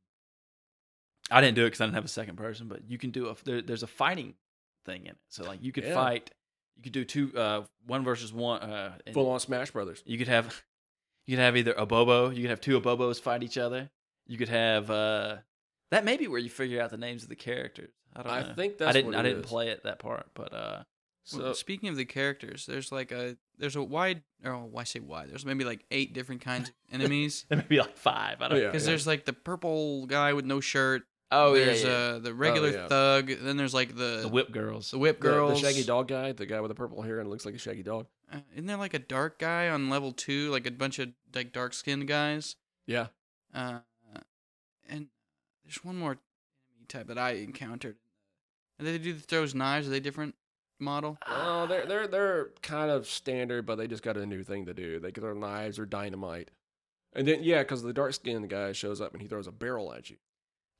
[1.30, 3.28] I didn't do it because I didn't have a second person, but you can do
[3.28, 4.34] a there, there's a fighting
[4.84, 5.18] thing in it.
[5.30, 5.94] So like you could Yeah.
[5.94, 6.30] fight,
[6.76, 10.02] you could do two uh one versus one uh full on Smash Brothers.
[10.04, 10.62] You could have
[11.26, 13.90] you could have either Abobo, you could have two Abobos fight each other.
[14.26, 15.36] You could have uh
[15.90, 17.90] that may be where you figure out the names of the characters.
[18.14, 18.38] I don't know.
[18.38, 18.54] I know.
[18.54, 19.46] think I didn't what I didn't is.
[19.46, 20.82] play it that part, but uh
[21.24, 25.00] So Well, speaking of the characters, there's like a there's a wide oh why say
[25.00, 25.30] wide?
[25.30, 27.44] There's maybe like eight different kinds of enemies.
[27.48, 28.40] there may be like five.
[28.42, 28.66] I don't Oh, yeah.
[28.68, 31.02] Because there's like the purple guy with no shirt.
[31.30, 31.90] Oh yeah, there's yeah.
[31.90, 32.88] uh the regular yeah.
[32.88, 33.28] thug.
[33.40, 34.90] Then there's like the the whip girls.
[34.90, 35.60] the whip the- girls.
[35.60, 37.82] the, shaggy dog guy, the guy with the purple hair and looks like a shaggy
[37.82, 38.06] dog.
[38.32, 40.50] Uh, isn't there like a dark guy on level two?
[40.50, 42.56] Like a bunch of like dark skinned guys.
[42.86, 43.08] Yeah,
[43.54, 43.80] Uh,
[44.88, 45.08] and
[45.64, 47.96] there's one more enemy type that I encountered.
[48.78, 49.86] And they do the throws knives.
[49.86, 50.34] Are they different
[50.80, 51.18] model?
[51.26, 54.74] Oh, they're they're they're kind of standard, but they just got a new thing to
[54.74, 54.98] do.
[54.98, 56.50] They throw knives or dynamite,
[57.12, 59.92] and then yeah, because the dark skinned guy shows up and he throws a barrel
[59.92, 60.16] at you.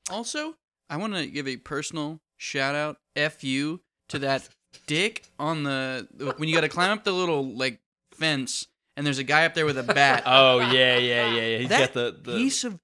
[0.09, 0.55] Also,
[0.89, 4.49] I want to give a personal shout out, f you, to that
[4.87, 6.07] dick on the
[6.37, 7.79] when you got to climb up the little like
[8.11, 10.23] fence, and there's a guy up there with a bat.
[10.27, 11.57] Oh yeah, yeah, yeah, yeah.
[11.59, 12.79] He's that got the, the piece of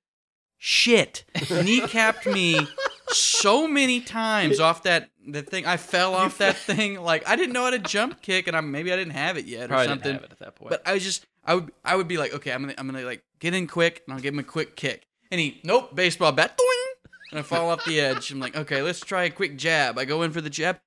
[0.57, 2.67] shit kneecapped me
[3.07, 5.65] so many times off that the thing.
[5.65, 7.01] I fell off that thing.
[7.01, 9.45] Like I didn't know how to jump kick, and I maybe I didn't have it
[9.45, 10.03] yet or probably something.
[10.03, 10.69] didn't have it at that point.
[10.71, 13.05] But I was just I would I would be like, okay, I'm gonna I'm gonna
[13.05, 15.07] like get in quick and I'll give him a quick kick.
[15.31, 18.31] And he nope, baseball bat, doing, and I fall off the edge.
[18.31, 19.97] I'm like, okay, let's try a quick jab.
[19.97, 20.79] I go in for the jab,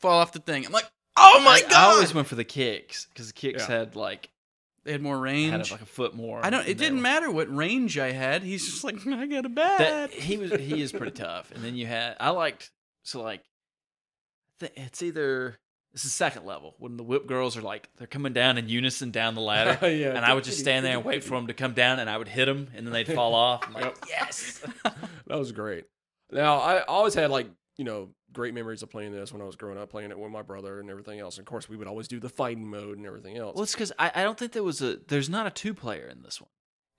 [0.00, 0.64] fall off the thing.
[0.66, 1.72] I'm like, oh my I, god!
[1.72, 3.78] I always went for the kicks because the kicks Yeah.
[3.78, 4.28] had like
[4.84, 5.50] they had more range.
[5.52, 6.44] had like a foot more.
[6.44, 6.60] I don't.
[6.60, 8.42] and It they didn't were- matter what range I had.
[8.42, 9.78] He's just like, I got a bat.
[9.78, 11.50] That he was he is pretty tough.
[11.54, 12.70] And then you had I liked
[13.02, 13.42] so like
[14.60, 15.58] th- it's either
[15.94, 19.10] it's the second level when the whip girls are like they're coming down in unison
[19.10, 19.88] down the ladder.
[19.90, 22.08] yeah, And I would just stand there and wait for them to come down, and
[22.10, 23.64] I would hit them, and then they'd fall off.
[23.66, 23.96] I'm like, Yep.
[24.08, 24.64] yes.
[25.26, 25.84] That was great.
[26.30, 29.56] Now I always had like you know great memories of playing this when I was
[29.56, 31.38] growing up, playing it with my brother and everything else.
[31.38, 33.54] And of course, we would always do the fighting mode and everything else.
[33.56, 36.06] Well, it's because I, I don't think there was a there's not a two player
[36.06, 36.50] in this one.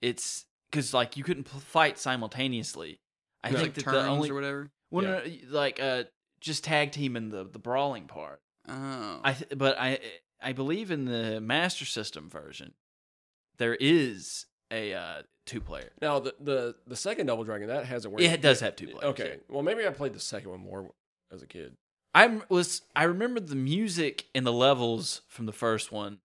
[0.02, 3.00] It's because like you couldn't pl- fight simultaneously.
[3.42, 3.56] I No.
[3.56, 4.70] think like that turns the only or whatever.
[4.90, 5.10] well, Yeah.
[5.10, 6.04] no, no, like uh
[6.40, 8.40] just tag team in the the brawling part.
[8.68, 9.98] Oh, I th- but I
[10.42, 12.74] I believe in the Master System version
[13.56, 15.90] there is a uh, two player.
[16.02, 18.22] now the, the the second Double Dragon that hasn't worked.
[18.22, 19.04] Yeah, it does have two players.
[19.04, 20.90] Okay, well maybe I played the second one more
[21.32, 21.76] as a kid.
[22.14, 26.18] I was I remember the music and the levels from the first one.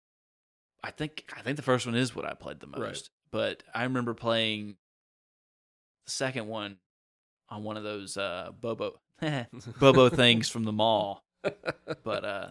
[0.82, 2.80] I think I think the first one is what I played the most.
[2.80, 3.08] Right.
[3.30, 4.76] But I remember playing
[6.06, 6.78] the second one
[7.48, 9.00] on one of those uh Bobo
[9.78, 11.22] Bobo things from the mall.
[12.04, 12.50] but uh,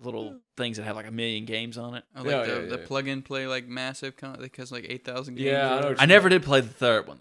[0.00, 2.04] little things that have like a million games on it.
[2.14, 2.86] Oh, like Yeah, the, yeah, the yeah.
[2.86, 5.46] plug and play like massive con- like like eight thousand games.
[5.48, 7.20] Yeah, I I never did play the third one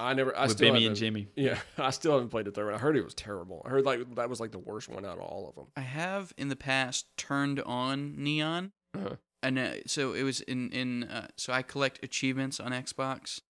[0.00, 0.36] I never.
[0.36, 1.28] I with still Bimmy and haven't- Jimmy.
[1.36, 2.74] Yeah, I still haven't played the third one.
[2.74, 3.62] I heard it was terrible.
[3.66, 5.66] I heard like that was like the worst one out of all of them.
[5.76, 9.16] I have in the past turned on Neon, Uh-huh.
[9.42, 13.40] and uh, so it was in in uh, so I collect achievements on Xbox,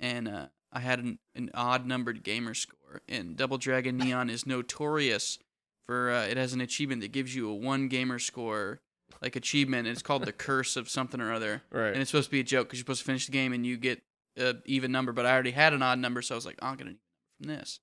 [0.00, 3.02] and uh, I had an, an odd numbered gamer score.
[3.06, 5.38] And Double Dragon Neon is notorious
[5.86, 8.80] for uh, it has an achievement that gives you a one gamer score
[9.22, 9.86] like achievement.
[9.86, 11.88] And it's called the Curse of something or other, Right.
[11.92, 13.66] and it's supposed to be a joke because you're supposed to finish the game and
[13.66, 14.00] you get
[14.36, 15.12] a even number.
[15.12, 17.00] But I already had an odd number, so I was like, "Oh, an even number
[17.40, 17.80] from this.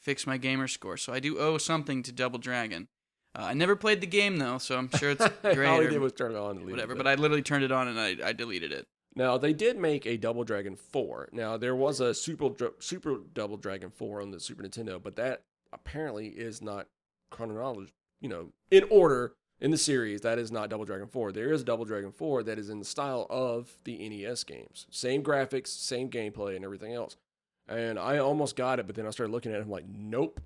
[0.00, 0.96] Fix my gamer score.
[0.96, 2.88] So I do owe something to Double Dragon.
[3.36, 6.00] Uh, I never played the game though, so I'm sure it's great all he did
[6.00, 6.92] was turn it on and whatever.
[6.92, 7.06] it But.
[7.06, 8.86] I literally turned it on and I, I deleted it.
[9.14, 11.28] Now they did make a Double Dragon Four.
[11.32, 15.42] Now there was a Super Super Double Dragon Four on the Super Nintendo, but that
[15.72, 16.86] apparently is not
[17.30, 17.92] chronological.
[18.20, 21.32] You know, in order in the series, that is not Double Dragon Four.
[21.32, 25.22] There is Double Dragon Four that is in the style of the NES games, same
[25.22, 27.16] graphics, same gameplay, and everything else.
[27.68, 29.62] And I almost got it, but then I started looking at it.
[29.62, 30.40] I'm like, nope,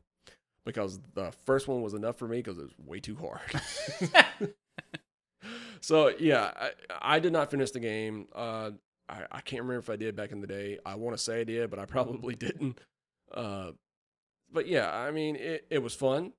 [0.64, 4.52] because the first one was enough for me because it was way too hard.
[5.80, 6.70] So yeah, I,
[7.16, 8.28] I did not finish the game.
[8.34, 8.72] Uh,
[9.08, 10.78] I, I can't remember if I did back in the day.
[10.84, 12.80] I want to say I did, but I probably didn't.
[13.32, 13.72] Uh,
[14.52, 16.32] but yeah, I mean, it, it was fun.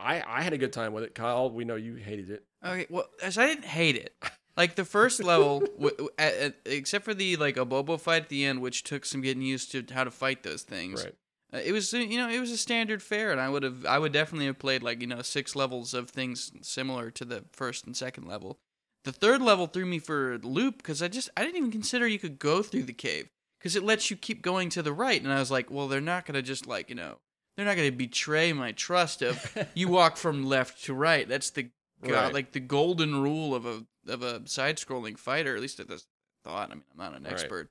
[0.00, 1.14] I, I had a good time with it.
[1.14, 2.44] Kyle, we know you hated it.
[2.64, 4.14] Okay, well, as I didn't hate it.
[4.56, 8.28] Like the first level, w- w- a- a- except for the like Abobo fight at
[8.28, 11.04] the end, which took some getting used to how to fight those things.
[11.04, 11.14] Right.
[11.52, 13.84] Uh, it was uh, you know it was a standard fare, and I would have
[13.86, 17.44] I would definitely have played like you know six levels of things similar to the
[17.52, 18.58] first and second level.
[19.04, 22.06] The third level threw me for a loop because I just I didn't even consider
[22.06, 23.28] you could go through the cave
[23.58, 26.00] because it lets you keep going to the right, and I was like, well, they're
[26.00, 27.16] not gonna just like you know
[27.56, 31.28] they're not gonna betray my trust of you walk from left to right.
[31.28, 31.70] That's the
[32.02, 32.34] God, Right.
[32.34, 35.54] like the golden rule of a of a side scrolling fighter.
[35.54, 36.06] At least at this
[36.44, 36.70] thought.
[36.70, 37.68] I mean, I'm not an expert.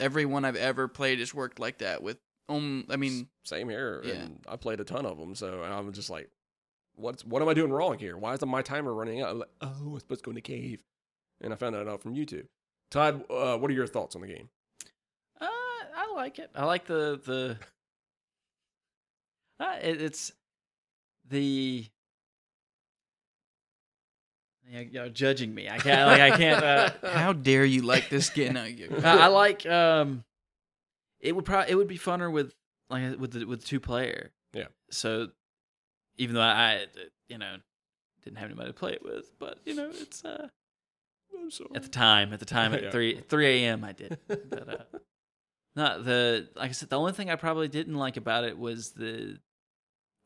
[0.00, 2.02] Every one I've ever played has worked like that.
[2.02, 2.18] With
[2.48, 4.02] um, I mean, Same here.
[4.04, 4.14] Yeah.
[4.14, 5.34] And I played a ton of them.
[5.34, 6.30] So I'm just like,
[6.94, 8.16] what's what am I doing wrong here?
[8.16, 9.30] Why is my timer running out?
[9.30, 10.82] I'm like, oh, I'm supposed to go in the cave.
[11.40, 12.46] And I found that out from YouTube.
[12.90, 14.48] Todd, uh, what are your thoughts on the game?
[15.40, 16.50] Uh, I like it.
[16.54, 17.58] I like the the.
[19.60, 20.32] Uh, it, it's
[21.28, 21.86] the.
[24.66, 25.68] You're judging me.
[25.68, 26.06] I can't.
[26.06, 26.64] Like I can't.
[26.64, 28.54] Uh, how dare you like this game?
[28.54, 28.62] No,
[29.04, 29.66] I, I like.
[29.66, 30.24] Um,
[31.20, 32.54] it would probably it would be funner with
[32.88, 34.30] like with the with two player.
[34.52, 34.66] Yeah.
[34.90, 35.28] So,
[36.16, 36.86] even though I,
[37.28, 37.56] you know,
[38.24, 40.48] didn't have anybody to play it with, but you know, it's uh
[41.38, 41.70] I'm sorry.
[41.74, 42.90] at the time at the time at Yeah.
[42.90, 43.84] three three a.m.
[43.84, 44.18] I did.
[44.26, 44.98] But, uh,
[45.76, 46.90] not the like I said.
[46.90, 49.38] The only thing I probably didn't like about it was the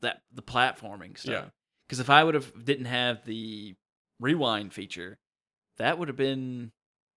[0.01, 1.31] that the platforming stuff.
[1.31, 1.45] Yeah.
[1.87, 3.75] Because if I would have didn't have the
[4.19, 5.17] rewind feature,
[5.77, 6.71] that would have been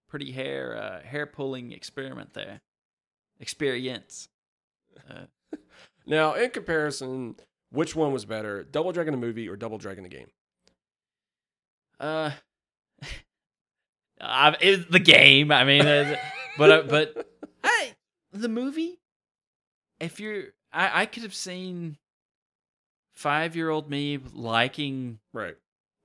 [0.09, 2.61] pretty hair uh, hair pulling experiment there.
[3.41, 4.29] Experience.
[5.11, 5.27] Uh,
[6.07, 7.37] Now, in comparison,
[7.71, 10.27] which one was better, Double Dragon the movie or Double Dragon the game?
[12.01, 12.31] uh,
[14.21, 15.53] I, it, the game.
[15.53, 15.85] I mean,
[16.59, 17.29] but uh, but
[17.65, 17.92] I
[18.33, 18.99] the movie.
[20.01, 21.97] If you're, I I could have seen
[23.13, 25.57] five year old me liking Right.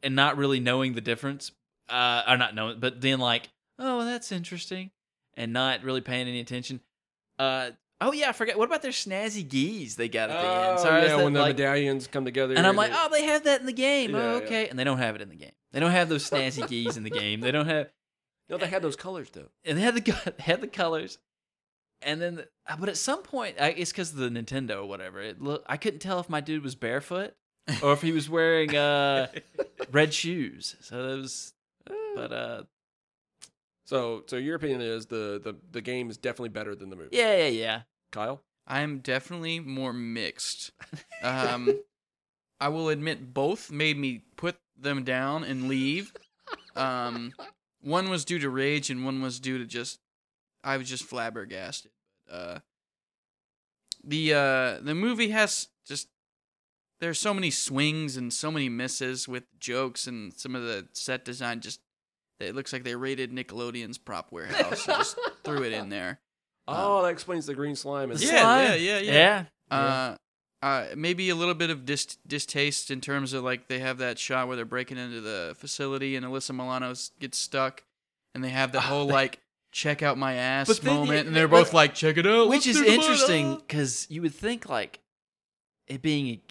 [0.04, 1.52] and not really knowing the difference,
[1.90, 3.50] uh, or not knowing, but then like,
[3.80, 4.92] oh, that's interesting,
[5.36, 6.82] and not really paying any attention.
[7.40, 7.72] Uh,
[8.02, 8.58] oh yeah, I forgot.
[8.58, 10.80] What about their snazzy geese they got at the end?
[10.80, 12.56] Oh, Sorry, yeah, that, when the like- medallions come together.
[12.56, 14.12] and I'm like, oh, they have that in the game.
[14.12, 14.44] Yeah, oh, yeah.
[14.46, 15.52] okay, and they don't have it in the game.
[15.72, 17.40] They don't have those snazzy geese in the game.
[17.42, 17.90] They don't have,
[18.50, 19.50] no, they had those colors though.
[19.66, 20.02] and they had the
[20.38, 21.18] they had the colors,
[22.02, 25.20] and then, uh, but at some point, I, it's because of the Nintendo or whatever.
[25.22, 27.34] It look, I couldn't tell if my dude was barefoot
[27.84, 29.28] or if he was wearing uh
[29.92, 30.76] red shoes.
[30.82, 31.54] So it was,
[32.16, 32.64] but uh,
[33.86, 37.10] So, so your opinion is the the the game is definitely better than the movie.
[37.16, 37.82] yeah, yeah, yeah.
[38.12, 38.42] Kyle.
[38.70, 40.72] I'm definitely more mixed.
[41.24, 41.80] Um,
[42.60, 46.14] I will admit both made me put them down and leave.
[46.76, 47.34] Um,
[47.82, 50.00] one was due to rage, and one was due to just
[50.68, 51.92] I was just flabbergasted.
[52.32, 52.60] Uh,
[54.04, 56.08] the uh, the movie has just
[57.00, 61.24] there's so many swings and so many misses with jokes and some of the set
[61.24, 61.80] design just
[62.40, 66.20] it looks like they raided Nickelodeon's prop warehouse and just threw it in there.
[66.68, 68.12] Oh, that explains the green slime.
[68.12, 68.64] And The Yeah, slime.
[68.66, 69.46] yeah, yeah, yeah.
[69.72, 69.78] yeah.
[69.78, 70.18] Uh,
[70.62, 74.20] uh, maybe a little bit of dis- distaste in terms of like they have that
[74.20, 77.84] shot where they're breaking into the facility and Alyssa Milano gets stuck,
[78.36, 79.40] and they have the whole like
[79.78, 82.26] check out my ass But then you- moment, and they're but- both like check it
[82.26, 85.00] out, which is interesting because you would think like
[85.88, 86.42] it being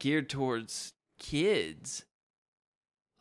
[0.00, 2.04] geared towards kids.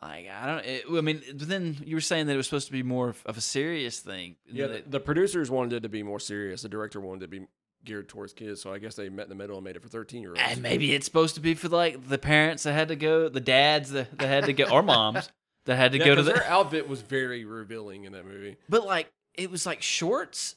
[0.02, 0.66] Like I don't.
[0.66, 3.14] It, I mean, but then you were saying that it was supposed to be more
[3.28, 4.36] of a serious thing.
[4.52, 6.64] Yeah, the, the producers wanted it to be more serious.
[6.64, 7.48] The director wanted it to be
[7.86, 8.62] geared towards kids.
[8.64, 10.42] So I guess they met in the middle and made it for 13 year olds.
[10.44, 13.40] and maybe it's supposed to be for like the parents that had to go, the
[13.40, 15.30] dads that, that had to go, or moms
[15.66, 16.34] that had to Yeah, go to the.
[16.34, 18.58] their outfit was very revealing in that movie.
[18.70, 20.56] But like, it was like shorts,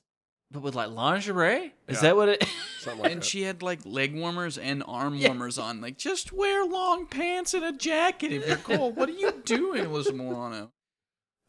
[0.51, 1.75] but with like lingerie.
[1.89, 2.01] Is Yeah.
[2.03, 2.45] that what it?
[2.81, 3.27] Something like and that.
[3.27, 5.29] she had like leg warmers and arm Yeah.
[5.29, 5.81] warmers on.
[5.81, 8.97] Like, just wear long pants and a jacket if you're cold.
[8.97, 10.71] what are you doing, Alyssa Milano?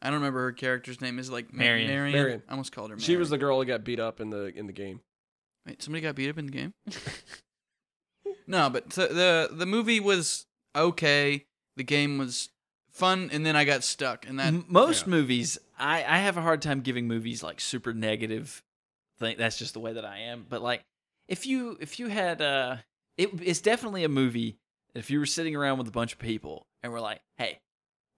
[0.01, 1.17] I don't remember her character's name.
[1.19, 1.88] Is it like Ma- Marian.
[1.89, 2.13] Marian?
[2.13, 2.43] Marian.
[2.47, 2.99] I almost called her.
[2.99, 4.99] she was the girl that got beat up in the in the game.
[5.65, 6.73] Wait, somebody got beat up in the game.
[8.47, 10.45] no, but th- the the movie was
[10.76, 11.45] okay.
[11.78, 12.49] The game was
[12.95, 15.11] fun, and then I got stuck, and that M- Most yeah.
[15.11, 18.63] movies, I I have a hard time giving movies like super negative.
[19.19, 20.45] Thing that's just the way that I am.
[20.49, 20.81] But like,
[21.27, 22.77] if you if you had uh,
[23.17, 24.57] it, it's definitely a movie.
[24.93, 27.59] If you were sitting around with a bunch of people and we're like, hey,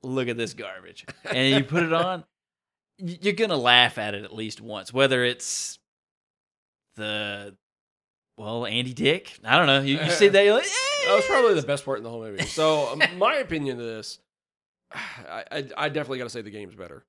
[0.04, 2.24] look at this garbage, and you put it on,
[2.98, 5.80] you're gonna laugh at it at least once, whether it's
[6.96, 7.56] the
[8.38, 9.40] well Andy Dick.
[9.44, 9.82] I don't know.
[9.82, 10.44] You, you see that?
[10.44, 10.68] You're like,
[11.06, 12.44] That was probably the best part in the whole movie.
[12.44, 14.20] So um, my opinion of this,
[14.92, 17.06] I, I, definitely got to say the game's better.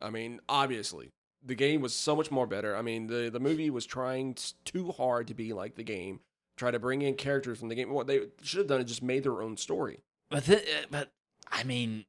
[0.00, 1.10] I mean, obviously,
[1.44, 2.76] the game was so much more better.
[2.76, 6.20] I mean, the the movie was trying too hard to be like the game.
[6.56, 7.90] Try to bring in characters from the game.
[7.90, 10.00] What they should have done is just made their own story.
[10.30, 11.12] But th- uh, but
[11.50, 12.04] I mean,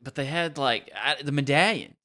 [0.00, 1.96] but they had like I, the medallion.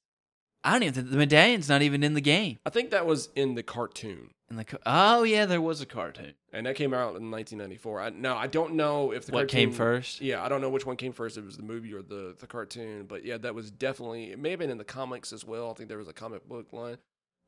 [0.64, 2.58] I don't even think the medallion's not even in the game.
[2.64, 6.34] I think that was in the cartoon, In the oh yeah, there was a cartoon.
[6.52, 8.00] and that came out in 1994.
[8.00, 10.20] I, now I don't know if the what came first?
[10.20, 11.36] Yeah, I don't know which one came first.
[11.36, 14.30] If it was the movie or the the cartoon, but yeah, that was definitely.
[14.30, 15.70] It may have been in the comics as well.
[15.70, 16.98] I think there was a comic book line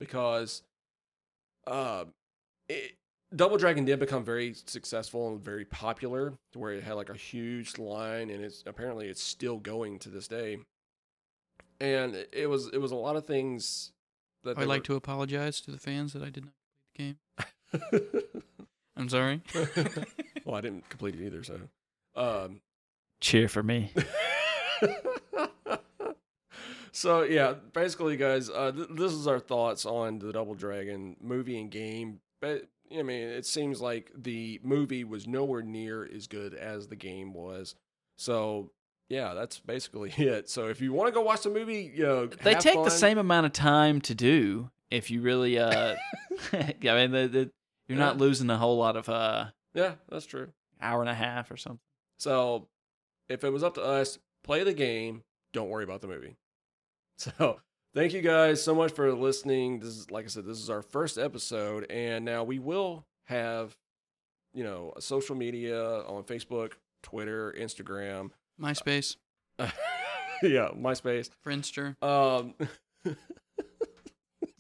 [0.01, 0.63] because,
[1.67, 2.05] uh,
[2.69, 2.97] it,
[3.35, 7.17] Double Dragon did become very successful and very popular, to where it had like a
[7.17, 10.59] huge line, and it's apparently it's still going to this day.
[11.85, 13.93] And it- it was it was a lot of things
[14.45, 16.53] that I'd like to apologize to the fans that I did not
[16.97, 17.15] play
[17.73, 18.33] the game.
[18.97, 19.41] I'm sorry.
[20.45, 21.61] well, I didn't complete it either, so.
[22.15, 22.61] Um,
[23.21, 23.91] Cheer for me.
[26.93, 31.61] so yeah, basically, guys, uh, th- this is our thoughts on the Double Dragon movie
[31.61, 32.21] and game.
[32.41, 36.97] But I mean, it seems like the movie was nowhere near as good as the
[36.97, 37.75] game was.
[38.17, 38.71] So
[39.09, 40.49] yeah, that's basically it.
[40.49, 42.85] So if you want to go watch the movie, you know, they take fun.
[42.85, 45.97] the same amount of time to do if you really uh.
[46.53, 47.51] I mean, the, the,
[47.89, 50.49] you're not losing a whole lot of uh Yeah, that's true.
[50.81, 51.81] hour and a half or something.
[52.19, 52.69] So
[53.29, 55.23] if it was up to us, play the game.
[55.53, 56.37] Don't worry about the movie.
[57.17, 57.61] So
[57.95, 59.79] thank you guys so much for listening.
[59.79, 63.77] This is like I said, this is our first episode, and now we will have,
[64.53, 66.73] you know, social media on Facebook,
[67.05, 68.31] Twitter, Instagram,
[68.61, 69.17] MySpace,
[69.59, 71.31] yeah, MySpace.
[71.45, 72.55] Friendster, Um,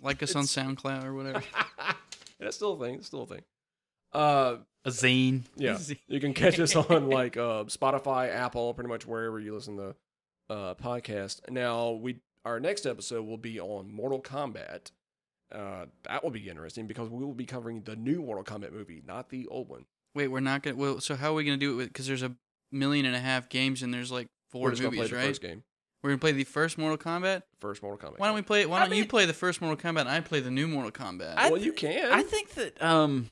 [0.03, 1.42] like us on SoundCloud or whatever.
[2.40, 2.97] that's still a thing.
[2.97, 3.42] It's still a thing.
[4.12, 5.42] Uh, A zine.
[5.57, 5.78] yeah,
[6.09, 9.95] you can catch us on like uh, Spotify, Apple, pretty much wherever you listen to
[10.51, 11.51] uh, podcast.
[11.51, 14.90] Now we our next episode will be on Mortal Kombat.
[15.53, 19.03] Uh, that will be interesting because we will be covering the new Mortal Kombat movie,
[19.07, 19.84] not the old one.
[20.14, 20.76] Wait, we're not gonna.
[20.76, 21.86] Well, so how are we gonna do it?
[21.86, 22.34] Because there's a
[22.75, 25.18] million and a half games and there's like 4 We're four just gonna movies, play
[25.18, 25.29] the right?
[25.31, 25.62] first game,
[26.03, 27.43] We're gonna play the first Mortal Kombat.
[27.61, 28.18] first Mortal Kombat.
[28.18, 28.47] Why don't we game.
[28.47, 28.66] play?
[28.66, 30.91] Why I don't you play the first Mortal Kombat and I play the new Mortal
[30.91, 31.35] Kombat?
[31.37, 32.12] I well, th- you can.
[32.12, 33.31] I think that um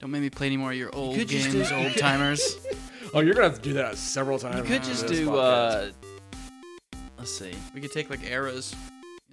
[0.00, 2.58] don't make me play any more of your old could just games, do- old timers.
[3.14, 4.56] oh, you're gonna have to do that several times.
[4.56, 5.88] you could on just this do podcast.
[5.88, 5.92] uh
[7.18, 7.52] let's see.
[7.74, 8.74] we could take like eras.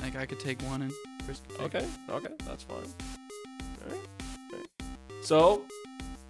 [0.01, 0.91] Like I could take one and
[1.25, 2.77] Chris could take Okay, okay, that's fine.
[2.77, 3.99] All right.
[4.53, 4.67] all right.
[5.23, 5.63] So,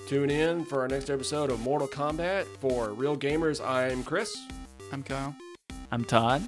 [0.06, 2.46] tune in for our next episode of Mortal Kombat.
[2.60, 4.38] For Real Gamers, I'm Chris.
[4.92, 5.36] I'm Kyle.
[5.92, 6.48] I'm Todd.